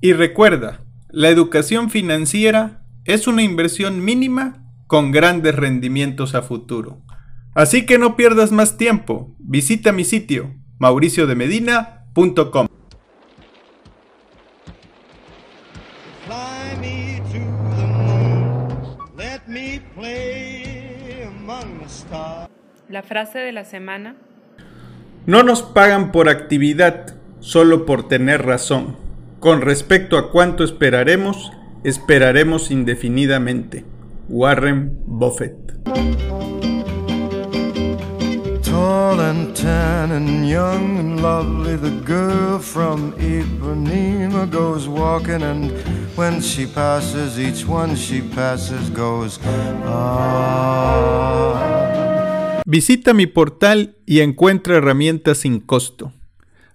Y 0.00 0.12
recuerda, 0.12 0.80
la 1.10 1.28
educación 1.28 1.90
financiera 1.90 2.84
es 3.04 3.26
una 3.26 3.42
inversión 3.42 4.04
mínima 4.04 4.64
con 4.86 5.12
grandes 5.12 5.54
rendimientos 5.54 6.34
a 6.34 6.42
futuro. 6.42 7.02
Así 7.54 7.86
que 7.86 7.98
no 7.98 8.16
pierdas 8.16 8.52
más 8.52 8.76
tiempo. 8.76 9.34
Visita 9.38 9.92
mi 9.92 10.04
sitio 10.04 10.54
mauriciodemedina.com. 10.80 12.69
La 22.90 23.02
frase 23.02 23.38
de 23.38 23.52
la 23.52 23.64
semana. 23.64 24.16
No 25.24 25.42
nos 25.42 25.62
pagan 25.62 26.12
por 26.12 26.28
actividad, 26.28 27.14
solo 27.38 27.86
por 27.86 28.08
tener 28.08 28.44
razón. 28.44 28.96
Con 29.38 29.62
respecto 29.62 30.18
a 30.18 30.30
cuánto 30.30 30.64
esperaremos, 30.64 31.52
Esperaremos 31.82 32.70
indefinidamente. 32.70 33.86
Warren 34.28 35.02
Buffett. 35.06 35.56
Tall 38.62 39.20
and 39.20 39.56
tan 39.56 40.12
and 40.12 40.46
young 40.46 40.98
and 40.98 41.22
lovely, 41.22 41.76
the 41.76 42.02
girl 42.04 42.58
from 42.58 43.14
Ipanema 43.14 44.50
goes 44.50 44.86
walking, 44.88 45.42
and 45.42 45.70
when 46.18 46.42
she 46.42 46.66
passes, 46.66 47.40
each 47.40 47.66
one 47.66 47.96
she 47.96 48.20
passes 48.20 48.90
goes, 48.90 49.38
ah. 49.86 50.60
Visita 52.72 53.14
mi 53.14 53.26
portal 53.26 53.96
y 54.06 54.20
encuentra 54.20 54.76
herramientas 54.76 55.38
sin 55.38 55.58
costo. 55.58 56.12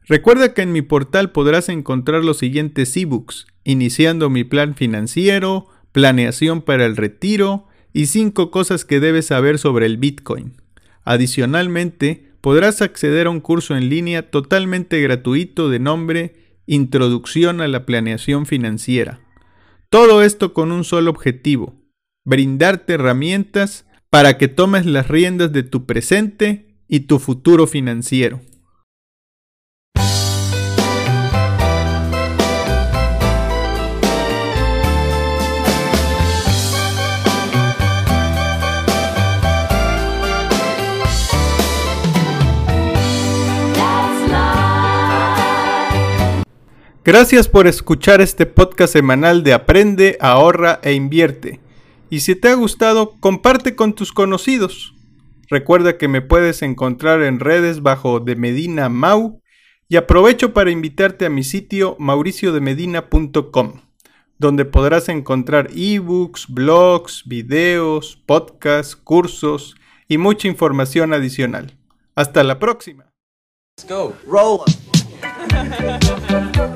Recuerda 0.03 0.53
que 0.53 0.61
en 0.61 0.73
mi 0.73 0.81
portal 0.81 1.31
podrás 1.31 1.69
encontrar 1.69 2.21
los 2.21 2.39
siguientes 2.39 2.97
ebooks, 2.97 3.47
iniciando 3.63 4.29
mi 4.29 4.43
plan 4.43 4.75
financiero, 4.75 5.67
planeación 5.93 6.61
para 6.63 6.85
el 6.85 6.97
retiro 6.97 7.67
y 7.93 8.07
5 8.07 8.51
cosas 8.51 8.83
que 8.83 8.99
debes 8.99 9.27
saber 9.27 9.57
sobre 9.57 9.85
el 9.85 9.95
Bitcoin. 9.95 10.57
Adicionalmente, 11.05 12.29
podrás 12.41 12.81
acceder 12.81 13.27
a 13.27 13.29
un 13.29 13.39
curso 13.39 13.77
en 13.77 13.87
línea 13.87 14.29
totalmente 14.29 14.99
gratuito 14.99 15.69
de 15.69 15.79
nombre 15.79 16.35
Introducción 16.65 17.61
a 17.61 17.69
la 17.69 17.85
Planeación 17.85 18.45
Financiera. 18.45 19.21
Todo 19.89 20.23
esto 20.23 20.53
con 20.53 20.73
un 20.73 20.83
solo 20.83 21.09
objetivo, 21.09 21.73
brindarte 22.25 22.95
herramientas 22.95 23.85
para 24.09 24.37
que 24.37 24.47
tomes 24.47 24.85
las 24.85 25.07
riendas 25.07 25.51
de 25.51 25.63
tu 25.63 25.85
presente 25.85 26.75
y 26.87 27.01
tu 27.01 27.19
futuro 27.19 27.67
financiero. 27.67 28.41
Gracias 47.05 47.47
por 47.47 47.67
escuchar 47.67 48.19
este 48.19 48.47
podcast 48.47 48.91
semanal 48.93 49.43
de 49.43 49.53
Aprende, 49.53 50.17
ahorra 50.19 50.79
e 50.81 50.93
invierte. 50.93 51.59
Y 52.09 52.19
si 52.19 52.35
te 52.35 52.49
ha 52.49 52.53
gustado, 52.53 53.15
comparte 53.19 53.75
con 53.75 53.93
tus 53.93 54.11
conocidos. 54.11 54.93
Recuerda 55.49 55.97
que 55.97 56.07
me 56.07 56.21
puedes 56.21 56.61
encontrar 56.61 57.21
en 57.21 57.39
redes 57.39 57.81
bajo 57.81 58.19
de 58.19 58.35
Medina 58.35 58.89
Mau 58.89 59.41
y 59.87 59.97
aprovecho 59.97 60.53
para 60.53 60.71
invitarte 60.71 61.25
a 61.25 61.29
mi 61.29 61.43
sitio 61.43 61.95
mauriciodemedina.com, 61.99 63.81
donde 64.39 64.65
podrás 64.65 65.09
encontrar 65.09 65.69
ebooks, 65.75 66.47
blogs, 66.49 67.23
videos, 67.25 68.21
podcasts, 68.25 68.95
cursos 68.95 69.75
y 70.07 70.17
mucha 70.17 70.47
información 70.47 71.13
adicional. 71.13 71.77
Hasta 72.15 72.43
la 72.43 72.57
próxima. 72.59 73.11